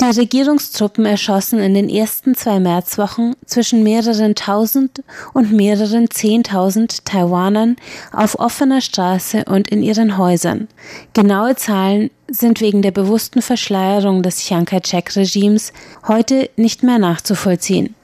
Die 0.00 0.18
Regierungstruppen 0.18 1.06
erschossen 1.06 1.60
in 1.60 1.72
den 1.72 1.88
ersten 1.88 2.34
zwei 2.34 2.60
Märzwochen 2.60 3.34
zwischen 3.46 3.82
mehreren 3.82 4.34
tausend 4.34 5.02
und 5.32 5.52
mehreren 5.52 6.10
zehntausend 6.10 7.06
Taiwanern 7.06 7.76
auf 8.12 8.38
offener 8.38 8.82
Straße 8.82 9.44
und 9.46 9.68
in 9.68 9.82
ihren 9.82 10.18
Häusern. 10.18 10.68
Genaue 11.14 11.56
Zahlen 11.56 12.10
sind 12.38 12.60
wegen 12.60 12.82
der 12.82 12.90
bewussten 12.90 13.42
Verschleierung 13.42 14.22
des 14.22 14.38
Chiang 14.38 14.64
Kai-shek-Regimes 14.64 15.72
heute 16.06 16.50
nicht 16.56 16.82
mehr 16.82 16.98
nachzuvollziehen. 16.98 17.94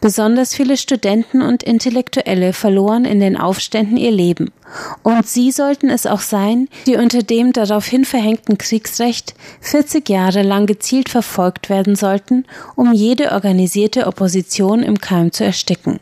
Besonders 0.00 0.54
viele 0.54 0.76
Studenten 0.76 1.42
und 1.42 1.62
Intellektuelle 1.62 2.52
verloren 2.52 3.04
in 3.04 3.20
den 3.20 3.36
Aufständen 3.36 3.96
ihr 3.96 4.12
Leben. 4.12 4.52
Und 5.02 5.26
sie 5.26 5.50
sollten 5.50 5.88
es 5.88 6.06
auch 6.06 6.20
sein, 6.20 6.68
die 6.86 6.96
unter 6.96 7.22
dem 7.22 7.52
daraufhin 7.52 8.04
verhängten 8.04 8.58
Kriegsrecht 8.58 9.34
40 9.60 10.08
Jahre 10.08 10.42
lang 10.42 10.66
gezielt 10.66 11.08
verfolgt 11.08 11.70
werden 11.70 11.96
sollten, 11.96 12.44
um 12.76 12.92
jede 12.92 13.32
organisierte 13.32 14.06
Opposition 14.06 14.82
im 14.82 14.98
Keim 14.98 15.32
zu 15.32 15.44
ersticken. 15.44 16.00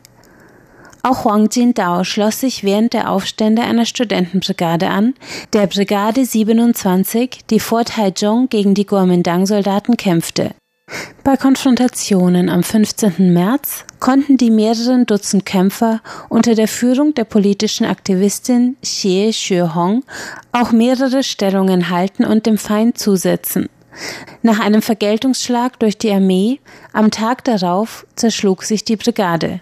Auch 1.04 1.24
Huang 1.24 1.48
Jindao 1.50 2.04
schloss 2.04 2.40
sich 2.40 2.62
während 2.62 2.92
der 2.92 3.10
Aufstände 3.10 3.62
einer 3.62 3.86
Studentenbrigade 3.86 4.88
an, 4.88 5.14
der 5.52 5.66
Brigade 5.66 6.24
27, 6.24 7.40
die 7.50 7.58
vor 7.58 7.84
Taichung 7.84 8.48
gegen 8.48 8.74
die 8.74 8.84
Kuomintang-Soldaten 8.84 9.96
kämpfte. 9.96 10.52
Bei 11.24 11.36
Konfrontationen 11.36 12.48
am 12.48 12.62
15. 12.62 13.32
März 13.32 13.84
konnten 13.98 14.36
die 14.36 14.50
mehreren 14.50 15.06
Dutzend 15.06 15.46
Kämpfer 15.46 16.00
unter 16.28 16.54
der 16.54 16.68
Führung 16.68 17.14
der 17.14 17.24
politischen 17.24 17.86
Aktivistin 17.86 18.76
Xie 18.82 19.30
Xuehong 19.32 20.04
auch 20.52 20.72
mehrere 20.72 21.22
Stellungen 21.22 21.88
halten 21.90 22.24
und 22.24 22.46
dem 22.46 22.58
Feind 22.58 22.98
zusetzen. 22.98 23.68
Nach 24.42 24.58
einem 24.58 24.82
Vergeltungsschlag 24.82 25.78
durch 25.78 25.98
die 25.98 26.12
Armee 26.12 26.60
am 26.92 27.10
Tag 27.10 27.44
darauf 27.44 28.06
zerschlug 28.16 28.62
sich 28.62 28.84
die 28.84 28.96
Brigade. 28.96 29.60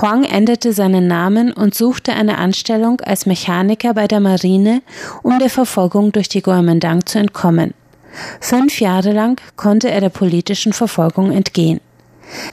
Huang 0.00 0.22
änderte 0.22 0.72
seinen 0.72 1.08
Namen 1.08 1.52
und 1.52 1.74
suchte 1.74 2.12
eine 2.12 2.38
Anstellung 2.38 3.00
als 3.00 3.26
Mechaniker 3.26 3.94
bei 3.94 4.06
der 4.06 4.20
Marine, 4.20 4.82
um 5.22 5.38
der 5.40 5.50
Verfolgung 5.50 6.12
durch 6.12 6.28
die 6.28 6.40
Kuomintang 6.40 7.04
zu 7.04 7.18
entkommen. 7.18 7.74
Fünf 8.40 8.80
Jahre 8.80 9.12
lang 9.12 9.40
konnte 9.56 9.90
er 9.90 10.00
der 10.00 10.08
politischen 10.08 10.72
Verfolgung 10.72 11.32
entgehen. 11.32 11.80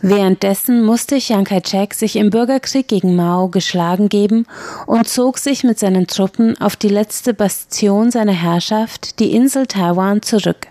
Währenddessen 0.01 0.83
musste 0.83 1.19
Chiang 1.19 1.43
Kai-shek 1.43 1.93
sich 1.93 2.15
im 2.15 2.29
Bürgerkrieg 2.29 2.87
gegen 2.87 3.15
Mao 3.15 3.49
geschlagen 3.49 4.09
geben 4.09 4.47
und 4.87 5.07
zog 5.07 5.37
sich 5.37 5.63
mit 5.63 5.77
seinen 5.77 6.07
Truppen 6.07 6.59
auf 6.59 6.75
die 6.75 6.89
letzte 6.89 7.33
Bastion 7.33 8.09
seiner 8.09 8.31
Herrschaft, 8.33 9.19
die 9.19 9.33
Insel 9.33 9.67
Taiwan, 9.67 10.21
zurück. 10.21 10.67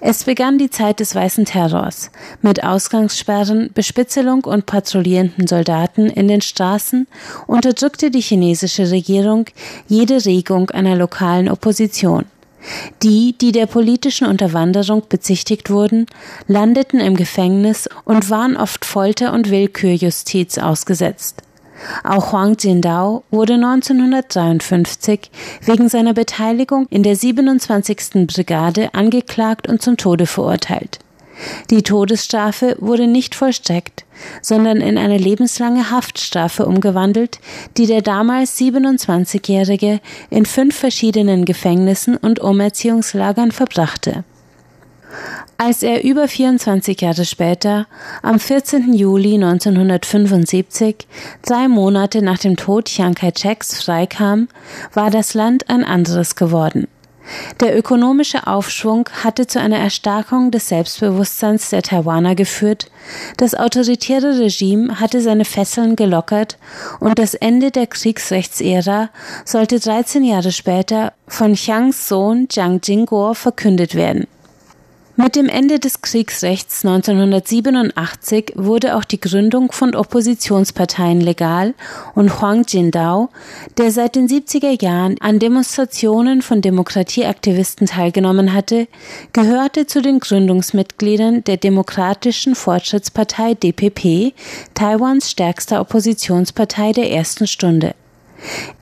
Es 0.00 0.24
begann 0.24 0.58
die 0.58 0.70
Zeit 0.70 1.00
des 1.00 1.14
weißen 1.14 1.44
Terrors 1.44 2.10
mit 2.42 2.64
Ausgangssperren, 2.64 3.70
Bespitzelung 3.74 4.44
und 4.44 4.66
patrouillierenden 4.66 5.46
Soldaten 5.46 6.06
in 6.06 6.28
den 6.28 6.40
Straßen 6.40 7.06
unterdrückte 7.46 8.10
die 8.10 8.22
chinesische 8.22 8.90
Regierung 8.90 9.46
jede 9.88 10.24
Regung 10.24 10.70
einer 10.70 10.96
lokalen 10.96 11.48
Opposition. 11.48 12.24
Die, 13.02 13.34
die 13.38 13.52
der 13.52 13.66
politischen 13.66 14.26
Unterwanderung 14.26 15.04
bezichtigt 15.08 15.70
wurden, 15.70 16.06
landeten 16.46 17.00
im 17.00 17.16
Gefängnis 17.16 17.88
und 18.04 18.28
waren 18.28 18.56
oft 18.56 18.84
Folter 18.84 19.32
und 19.32 19.50
Willkürjustiz 19.50 20.58
ausgesetzt. 20.58 21.42
Auch 22.04 22.32
Huang 22.32 22.56
Jindao 22.58 23.24
wurde 23.30 23.54
1953 23.54 25.30
wegen 25.64 25.88
seiner 25.88 26.14
Beteiligung 26.14 26.86
in 26.90 27.02
der 27.02 27.16
27. 27.16 28.26
Brigade 28.26 28.94
angeklagt 28.94 29.68
und 29.68 29.82
zum 29.82 29.96
Tode 29.96 30.26
verurteilt. 30.26 30.98
Die 31.70 31.82
Todesstrafe 31.82 32.76
wurde 32.80 33.06
nicht 33.06 33.34
vollstreckt, 33.34 34.04
sondern 34.42 34.82
in 34.82 34.98
eine 34.98 35.16
lebenslange 35.16 35.90
Haftstrafe 35.90 36.66
umgewandelt, 36.66 37.40
die 37.76 37.86
der 37.86 38.02
damals 38.02 38.58
27-Jährige 38.58 40.00
in 40.28 40.44
fünf 40.44 40.76
verschiedenen 40.76 41.44
Gefängnissen 41.44 42.16
und 42.16 42.40
Umerziehungslagern 42.40 43.52
verbrachte. 43.52 44.24
Als 45.58 45.82
er 45.82 46.04
über 46.04 46.26
24 46.28 47.00
Jahre 47.00 47.24
später, 47.24 47.86
am 48.22 48.38
14. 48.38 48.94
Juli 48.94 49.34
1975, 49.34 51.06
drei 51.42 51.68
Monate 51.68 52.22
nach 52.22 52.38
dem 52.38 52.56
Tod 52.56 52.86
Chiang 52.86 53.14
Kai-sheks 53.14 53.82
freikam, 53.82 54.48
war 54.94 55.10
das 55.10 55.34
Land 55.34 55.68
ein 55.68 55.84
anderes 55.84 56.36
geworden. 56.36 56.88
Der 57.60 57.76
ökonomische 57.76 58.46
Aufschwung 58.46 59.08
hatte 59.22 59.46
zu 59.46 59.60
einer 59.60 59.78
Erstarkung 59.78 60.50
des 60.50 60.68
Selbstbewusstseins 60.68 61.70
der 61.70 61.82
Taiwaner 61.82 62.34
geführt, 62.34 62.90
das 63.36 63.54
autoritäre 63.54 64.38
Regime 64.38 64.98
hatte 65.00 65.20
seine 65.20 65.44
Fesseln 65.44 65.96
gelockert 65.96 66.58
und 66.98 67.18
das 67.18 67.34
Ende 67.34 67.70
der 67.70 67.86
Kriegsrechtsära 67.86 69.10
sollte 69.44 69.78
13 69.78 70.24
Jahre 70.24 70.52
später 70.52 71.12
von 71.28 71.54
Chiangs 71.54 72.08
Sohn 72.08 72.48
Jiang 72.50 72.80
Jingguo 72.82 73.34
verkündet 73.34 73.94
werden. 73.94 74.26
Mit 75.22 75.36
dem 75.36 75.50
Ende 75.50 75.78
des 75.78 76.00
Kriegsrechts 76.00 76.82
1987 76.82 78.54
wurde 78.56 78.96
auch 78.96 79.04
die 79.04 79.20
Gründung 79.20 79.70
von 79.70 79.94
Oppositionsparteien 79.94 81.20
legal 81.20 81.74
und 82.14 82.40
Huang 82.40 82.64
Jindao, 82.66 83.28
der 83.76 83.90
seit 83.90 84.16
den 84.16 84.28
70er 84.28 84.82
Jahren 84.82 85.16
an 85.20 85.38
Demonstrationen 85.38 86.40
von 86.40 86.62
Demokratieaktivisten 86.62 87.86
teilgenommen 87.86 88.54
hatte, 88.54 88.88
gehörte 89.34 89.86
zu 89.86 90.00
den 90.00 90.20
Gründungsmitgliedern 90.20 91.44
der 91.44 91.58
Demokratischen 91.58 92.54
Fortschrittspartei 92.54 93.52
DPP, 93.52 94.32
Taiwans 94.72 95.30
stärkster 95.30 95.82
Oppositionspartei 95.82 96.92
der 96.92 97.10
ersten 97.10 97.46
Stunde. 97.46 97.94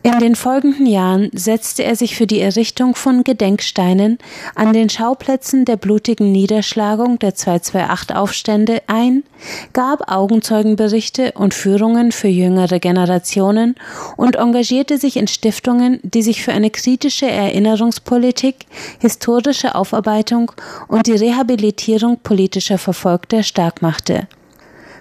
In 0.02 0.18
den 0.20 0.36
folgenden 0.36 0.86
Jahren 0.86 1.30
setzte 1.34 1.84
er 1.84 1.96
sich 1.96 2.16
für 2.16 2.26
die 2.26 2.40
Errichtung 2.40 2.94
von 2.94 3.24
Gedenksteinen 3.24 4.18
an 4.54 4.72
den 4.72 4.88
Schauplätzen 4.88 5.64
der 5.64 5.76
blutigen 5.76 6.32
Niederschlagung 6.32 7.18
der 7.18 7.34
228-Aufstände 7.34 8.82
ein, 8.86 9.24
gab 9.72 10.10
Augenzeugenberichte 10.10 11.32
und 11.32 11.52
Führungen 11.52 12.12
für 12.12 12.28
jüngere 12.28 12.78
Generationen 12.78 13.74
und 14.16 14.36
engagierte 14.36 14.98
sich 14.98 15.16
in 15.16 15.28
Stiftungen, 15.28 16.00
die 16.02 16.22
sich 16.22 16.42
für 16.42 16.52
eine 16.52 16.70
kritische 16.70 17.28
Erinnerungspolitik, 17.28 18.66
historische 19.00 19.74
Aufarbeitung 19.74 20.52
und 20.86 21.06
die 21.06 21.12
Rehabilitierung 21.12 22.18
politischer 22.22 22.78
Verfolgter 22.78 23.42
stark 23.42 23.82
machte. 23.82 24.28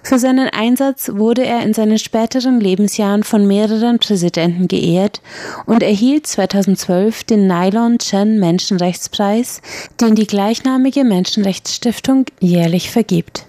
Für 0.07 0.19
seinen 0.19 0.47
Einsatz 0.47 1.11
wurde 1.15 1.45
er 1.45 1.63
in 1.63 1.73
seinen 1.73 1.97
späteren 1.97 2.61
Lebensjahren 2.61 3.23
von 3.23 3.45
mehreren 3.45 3.99
Präsidenten 3.99 4.69
geehrt 4.69 5.19
und 5.65 5.83
erhielt 5.83 6.25
2012 6.25 7.25
den 7.25 7.45
Nylon 7.45 7.99
Chen 7.99 8.39
Menschenrechtspreis, 8.39 9.61
den 9.99 10.15
die 10.15 10.25
gleichnamige 10.25 11.03
Menschenrechtsstiftung 11.03 12.23
jährlich 12.39 12.89
vergibt. 12.89 13.43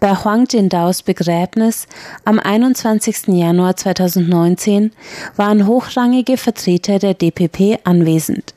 Bei 0.00 0.14
Huang 0.14 0.46
Jindaos 0.50 1.02
Begräbnis 1.02 1.86
am 2.26 2.38
21. 2.38 3.28
Januar 3.28 3.74
2019 3.74 4.92
waren 5.36 5.66
hochrangige 5.66 6.36
Vertreter 6.36 6.98
der 6.98 7.14
DPP 7.14 7.80
anwesend. 7.84 8.52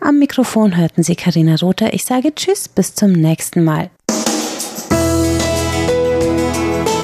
Am 0.00 0.20
Mikrofon 0.20 0.76
hörten 0.76 1.02
Sie 1.02 1.16
Karina 1.16 1.56
Rother. 1.56 1.92
Ich 1.94 2.04
sage 2.04 2.32
Tschüss, 2.32 2.68
bis 2.68 2.94
zum 2.94 3.10
nächsten 3.10 3.64
Mal. 3.64 3.90